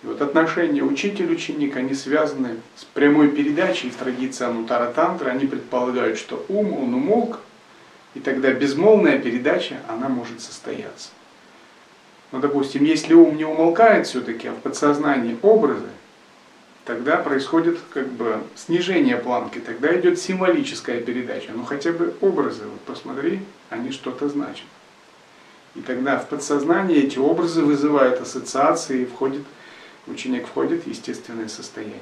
И 0.03 0.08
вот 0.08 0.21
отношения 0.21 0.84
учитель-ученик, 0.84 1.75
они 1.77 1.95
связаны 1.95 2.58
с 2.75 2.84
прямой 2.84 3.29
передачей 3.29 3.89
в 3.89 3.95
традиции 3.95 4.45
Анутара 4.45 4.91
Тантра. 4.91 5.31
Они 5.31 5.47
предполагают, 5.47 6.19
что 6.19 6.45
ум, 6.47 6.73
он 6.73 6.93
умолк, 6.93 7.39
и 8.13 8.19
тогда 8.19 8.53
безмолвная 8.53 9.17
передача, 9.19 9.77
она 9.88 10.08
может 10.08 10.41
состояться. 10.41 11.10
Но, 12.31 12.39
допустим, 12.39 12.84
если 12.84 13.13
ум 13.13 13.36
не 13.36 13.45
умолкает 13.45 14.08
все-таки, 14.08 14.47
а 14.47 14.51
в 14.51 14.58
подсознании 14.58 15.38
образы, 15.41 15.88
тогда 16.85 17.17
происходит 17.17 17.79
как 17.93 18.07
бы 18.11 18.41
снижение 18.55 19.17
планки, 19.17 19.59
тогда 19.59 19.99
идет 19.99 20.19
символическая 20.19 21.01
передача. 21.01 21.51
Ну 21.53 21.65
хотя 21.65 21.91
бы 21.91 22.13
образы, 22.21 22.63
вот 22.65 22.79
посмотри, 22.81 23.41
они 23.69 23.91
что-то 23.91 24.29
значат. 24.29 24.65
И 25.73 25.81
тогда 25.81 26.19
в 26.19 26.29
подсознание 26.29 26.99
эти 26.99 27.17
образы 27.17 27.61
вызывают 27.61 28.21
ассоциации, 28.21 29.01
и 29.01 29.05
входит, 29.05 29.41
ученик 30.07 30.47
входит 30.47 30.83
в 30.83 30.87
естественное 30.87 31.49
состояние. 31.49 31.99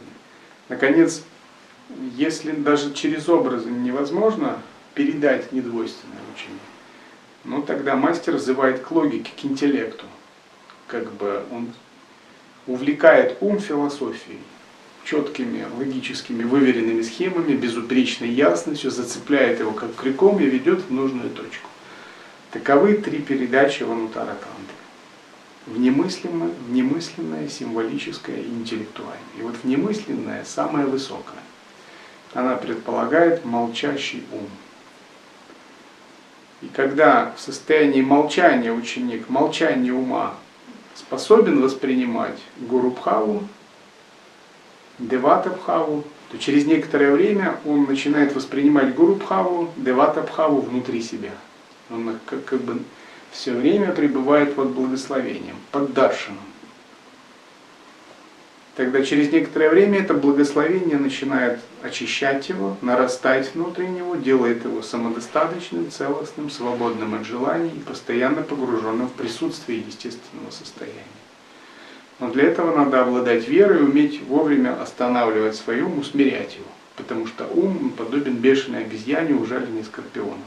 Наконец, 0.70 1.24
если 2.16 2.52
даже 2.52 2.94
через 2.94 3.28
образы 3.30 3.70
невозможно 3.72 4.60
передать 4.94 5.52
недвойственное 5.52 6.22
учение, 6.36 6.60
ну 7.46 7.64
тогда 7.64 7.96
мастер 7.96 8.36
взывает 8.36 8.82
к 8.82 8.92
логике, 8.92 9.32
к 9.42 9.46
интеллекту. 9.46 10.06
Как 10.88 11.12
бы 11.14 11.44
он 11.50 11.74
увлекает 12.68 13.38
ум 13.42 13.60
философией 13.60 14.40
четкими, 15.06 15.66
логическими, 15.78 16.44
выверенными 16.44 17.02
схемами, 17.02 17.54
безупречной 17.54 18.30
ясностью, 18.30 18.92
зацепляет 18.92 19.60
его 19.60 19.72
как 19.72 19.96
крюком 19.96 20.40
и 20.40 20.46
ведет 20.46 20.82
в 20.82 20.92
нужную 20.92 21.30
точку. 21.30 21.70
Таковы 22.52 22.96
три 22.96 23.20
передачи 23.20 23.84
Ванутара 23.84 24.28
Тантры. 24.28 24.78
Внемыслимое, 25.66 26.52
внемысленное, 26.68 27.48
символическое 27.48 28.38
и 28.38 28.48
интеллектуальное. 28.48 29.18
И 29.40 29.42
вот 29.42 29.56
внемысленное 29.64 30.44
самое 30.46 30.86
высокое. 30.86 31.40
Она 32.34 32.56
предполагает 32.56 33.46
молчащий 33.46 34.24
ум. 34.32 34.48
И 36.62 36.68
когда 36.68 37.34
в 37.36 37.42
состоянии 37.42 38.02
молчания 38.02 38.72
ученик, 38.72 39.30
молчания 39.30 39.92
ума 39.92 40.36
способен 40.96 41.62
воспринимать 41.62 42.40
Гуру 42.58 42.92
Бхаву, 45.00 45.10
Девата 45.10 45.50
Бхаву, 45.50 46.04
то 46.32 46.38
через 46.38 46.66
некоторое 46.66 47.12
время 47.12 47.58
он 47.66 47.86
начинает 47.86 48.36
воспринимать 48.36 48.96
Гуру 48.96 49.16
Бхаву, 49.16 49.70
Девата 49.78 50.22
Бхаву 50.22 50.62
внутри 50.62 51.02
себя. 51.02 51.32
Он 51.90 52.18
как, 52.26 52.46
как 52.46 52.62
бы 52.62 52.80
все 53.32 53.54
время 53.54 53.92
пребывает 53.92 54.56
под 54.56 54.70
благословением, 54.70 55.58
под 55.72 55.94
даршином. 55.94 56.40
Тогда 58.76 59.04
через 59.04 59.32
некоторое 59.32 59.70
время 59.70 60.00
это 60.00 60.16
благословение 60.16 60.98
начинает 60.98 61.60
очищать 61.84 62.50
его, 62.50 62.76
нарастать 62.82 63.54
внутри 63.54 63.88
него, 63.88 64.16
делает 64.16 64.66
его 64.66 64.82
самодостаточным, 64.82 65.92
целостным, 65.92 66.50
свободным 66.50 67.14
от 67.14 67.24
желаний 67.24 67.70
и 67.70 67.80
постоянно 67.80 68.42
погруженным 68.42 69.08
в 69.08 69.14
присутствие 69.14 69.80
естественного 69.80 70.50
состояния. 70.50 71.23
Но 72.20 72.30
для 72.30 72.44
этого 72.44 72.76
надо 72.76 73.02
обладать 73.02 73.48
верой 73.48 73.80
и 73.80 73.84
уметь 73.84 74.22
вовремя 74.24 74.82
останавливать 74.82 75.56
свой 75.56 75.82
ум, 75.82 76.00
усмирять 76.00 76.56
его. 76.56 76.66
Потому 76.96 77.26
что 77.28 77.46
ум 77.48 77.92
подобен 77.98 78.36
бешеной 78.36 78.84
обезьяне, 78.84 79.36
ужаленной 79.36 79.84
скорпионом. 79.84 80.44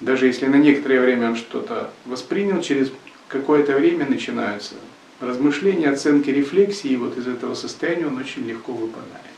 Даже 0.00 0.26
если 0.26 0.46
на 0.46 0.56
некоторое 0.56 1.00
время 1.00 1.30
он 1.30 1.36
что-то 1.36 1.90
воспринял, 2.04 2.60
через 2.62 2.90
какое-то 3.28 3.72
время 3.72 4.06
начинаются 4.06 4.74
размышления, 5.20 5.90
оценки, 5.90 6.30
рефлексии, 6.30 6.90
и 6.90 6.96
вот 6.96 7.16
из 7.16 7.26
этого 7.26 7.54
состояния 7.54 8.06
он 8.06 8.16
очень 8.16 8.46
легко 8.46 8.72
выпадает. 8.72 9.37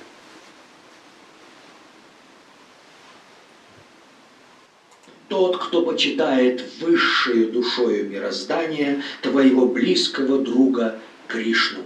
Тот, 5.31 5.59
кто 5.59 5.83
почитает 5.83 6.65
высшую 6.81 7.53
душою 7.53 8.11
мироздания 8.11 9.01
твоего 9.23 9.65
близкого 9.65 10.41
друга 10.41 10.99
Кришну, 11.29 11.85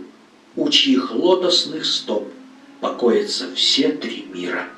у 0.56 0.70
чьих 0.70 1.14
лотосных 1.14 1.84
стоп 1.84 2.32
покоятся 2.80 3.54
все 3.54 3.90
три 3.90 4.24
мира. 4.32 4.70